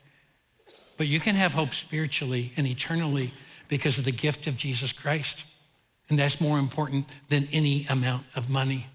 but 0.97 1.05
you 1.05 1.19
can 1.19 1.35
have 1.35 1.53
hope 1.53 1.75
spiritually 1.75 2.53
and 2.57 2.65
eternally 2.65 3.33
because 3.67 3.99
of 3.99 4.05
the 4.05 4.11
gift 4.11 4.47
of 4.47 4.57
Jesus 4.57 4.91
Christ. 4.91 5.45
And 6.09 6.17
that's 6.17 6.41
more 6.41 6.57
important 6.57 7.05
than 7.29 7.47
any 7.51 7.85
amount 7.87 8.25
of 8.35 8.49
money. 8.49 8.87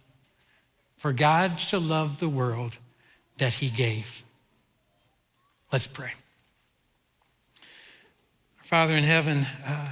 For 0.96 1.12
God 1.12 1.60
so 1.60 1.78
loved 1.78 2.18
the 2.18 2.28
world 2.28 2.76
that 3.38 3.54
he 3.54 3.70
gave. 3.70 4.22
Let's 5.72 5.86
pray. 5.86 6.12
Father 8.62 8.94
in 8.94 9.04
heaven, 9.04 9.46
uh, 9.66 9.88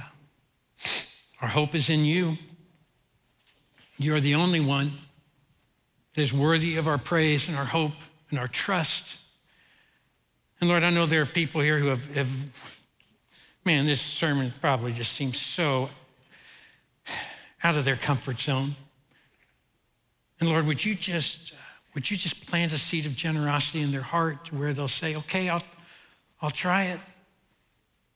our 1.41 1.47
hope 1.47 1.75
is 1.75 1.89
in 1.89 2.05
you. 2.05 2.37
You're 3.97 4.19
the 4.19 4.35
only 4.35 4.59
one 4.59 4.89
that 6.13 6.21
is 6.21 6.33
worthy 6.33 6.77
of 6.77 6.87
our 6.87 6.97
praise 6.97 7.47
and 7.47 7.57
our 7.57 7.65
hope 7.65 7.93
and 8.29 8.39
our 8.39 8.47
trust. 8.47 9.19
And 10.59 10.69
Lord, 10.69 10.83
I 10.83 10.89
know 10.89 11.05
there 11.05 11.21
are 11.21 11.27
people 11.27 11.61
here 11.61 11.77
who 11.77 11.87
have, 11.87 12.15
have 12.15 12.79
man, 13.65 13.85
this 13.85 14.01
sermon 14.01 14.53
probably 14.61 14.91
just 14.91 15.13
seems 15.13 15.39
so 15.39 15.89
out 17.63 17.75
of 17.75 17.85
their 17.85 17.95
comfort 17.95 18.39
zone. 18.39 18.75
And 20.39 20.49
Lord, 20.49 20.65
would 20.65 20.83
you 20.83 20.95
just 20.95 21.53
would 21.93 22.09
you 22.09 22.17
just 22.17 22.47
plant 22.47 22.71
a 22.71 22.77
seed 22.77 23.05
of 23.05 23.15
generosity 23.15 23.81
in 23.81 23.91
their 23.91 24.01
heart 24.01 24.45
to 24.45 24.55
where 24.55 24.73
they'll 24.73 24.87
say, 24.87 25.15
okay, 25.15 25.49
I'll, 25.49 25.63
I'll 26.41 26.51
try 26.51 26.85
it. 26.85 26.99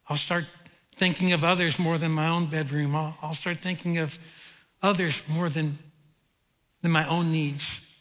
I'll 0.08 0.18
start 0.18 0.46
thinking 0.96 1.34
of 1.34 1.44
others 1.44 1.78
more 1.78 1.98
than 1.98 2.12
my 2.12 2.28
own 2.28 2.46
bedroom. 2.46 2.96
I'll, 2.96 3.18
I'll 3.22 3.34
start 3.34 3.58
thinking 3.58 3.98
of 3.98 4.18
others 4.82 5.24
more 5.28 5.50
than, 5.50 5.78
than 6.82 6.92
my 6.92 7.08
own 7.08 7.32
needs. 7.32 8.00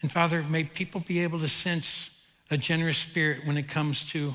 And 0.00 0.10
Father, 0.10 0.42
may 0.42 0.64
people 0.64 1.00
be 1.00 1.20
able 1.20 1.40
to 1.40 1.48
sense 1.48 2.24
a 2.50 2.56
generous 2.56 2.98
spirit 2.98 3.46
when 3.46 3.58
it 3.58 3.68
comes 3.68 4.04
to 4.12 4.32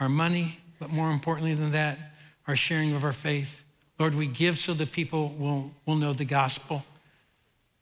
our 0.00 0.08
money, 0.08 0.58
but 0.78 0.90
more 0.90 1.10
importantly 1.10 1.54
than 1.54 1.72
that, 1.72 1.98
our 2.46 2.56
sharing 2.56 2.94
of 2.94 3.04
our 3.04 3.12
faith. 3.12 3.62
Lord, 3.98 4.14
we 4.14 4.26
give 4.26 4.58
so 4.58 4.74
that 4.74 4.92
people 4.92 5.34
will, 5.38 5.70
will 5.86 5.94
know 5.94 6.12
the 6.12 6.24
gospel. 6.24 6.84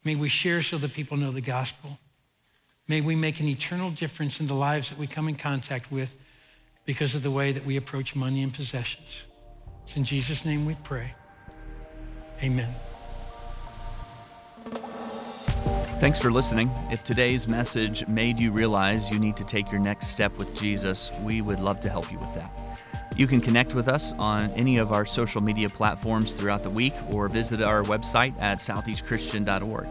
May 0.05 0.15
we 0.15 0.29
share 0.29 0.63
so 0.63 0.79
that 0.79 0.95
people 0.95 1.17
know 1.17 1.31
the 1.31 1.41
gospel. 1.41 1.99
May 2.89 3.01
we 3.01 3.15
make 3.15 3.41
an 3.41 3.47
eternal 3.47 3.91
difference 3.91 4.41
in 4.41 4.47
the 4.47 4.55
lives 4.55 4.91
that 4.91 4.99
we 4.99 5.07
come 5.07 5.29
in 5.29 5.37
contact 5.37 5.93
with 5.93 6.17
because 6.85 7.15
of 7.15 7.23
the 7.23 7.31
way 7.31 7.53
that 7.53 7.65
we 7.65 7.77
approach 7.77 8.17
money 8.17 8.43
and 8.43 8.53
possessions. 8.53 9.23
It's 9.85 9.97
in 9.97 10.05
Jesus' 10.05 10.45
name 10.45 10.67
we 10.67 10.77
pray. 10.83 11.15
Amen. 12.43 12.75
Thanks 16.01 16.19
for 16.19 16.33
listening. 16.33 16.71
If 16.91 17.05
today's 17.05 17.47
message 17.47 18.09
made 18.09 18.39
you 18.39 18.51
realize 18.53 19.11
you 19.11 19.19
need 19.19 19.37
to 19.37 19.45
take 19.45 19.71
your 19.71 19.81
next 19.81 20.09
step 20.09 20.37
with 20.39 20.57
Jesus, 20.57 21.11
we 21.21 21.43
would 21.43 21.61
love 21.61 21.81
to 21.81 21.91
help 21.91 22.11
you 22.11 22.19
with 22.19 22.35
that. 22.35 22.70
You 23.21 23.27
can 23.27 23.43
connect 23.43 23.75
with 23.75 23.87
us 23.87 24.15
on 24.15 24.51
any 24.53 24.79
of 24.79 24.93
our 24.93 25.05
social 25.05 25.43
media 25.43 25.69
platforms 25.69 26.33
throughout 26.33 26.63
the 26.63 26.71
week 26.71 26.95
or 27.11 27.29
visit 27.29 27.61
our 27.61 27.83
website 27.83 28.33
at 28.41 28.61
southeastchristian.org. 28.61 29.87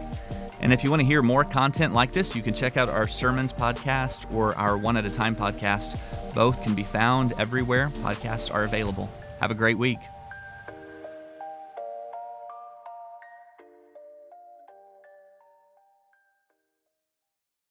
And 0.58 0.72
if 0.72 0.82
you 0.82 0.90
want 0.90 0.98
to 0.98 1.06
hear 1.06 1.22
more 1.22 1.44
content 1.44 1.94
like 1.94 2.10
this, 2.10 2.34
you 2.34 2.42
can 2.42 2.54
check 2.54 2.76
out 2.76 2.88
our 2.88 3.06
sermons 3.06 3.52
podcast 3.52 4.28
or 4.34 4.58
our 4.58 4.76
one 4.76 4.96
at 4.96 5.06
a 5.06 5.10
time 5.10 5.36
podcast. 5.36 5.96
Both 6.34 6.60
can 6.64 6.74
be 6.74 6.82
found 6.82 7.32
everywhere 7.38 7.90
podcasts 8.02 8.52
are 8.52 8.64
available. 8.64 9.08
Have 9.38 9.52
a 9.52 9.54
great 9.54 9.78
week. 9.78 10.00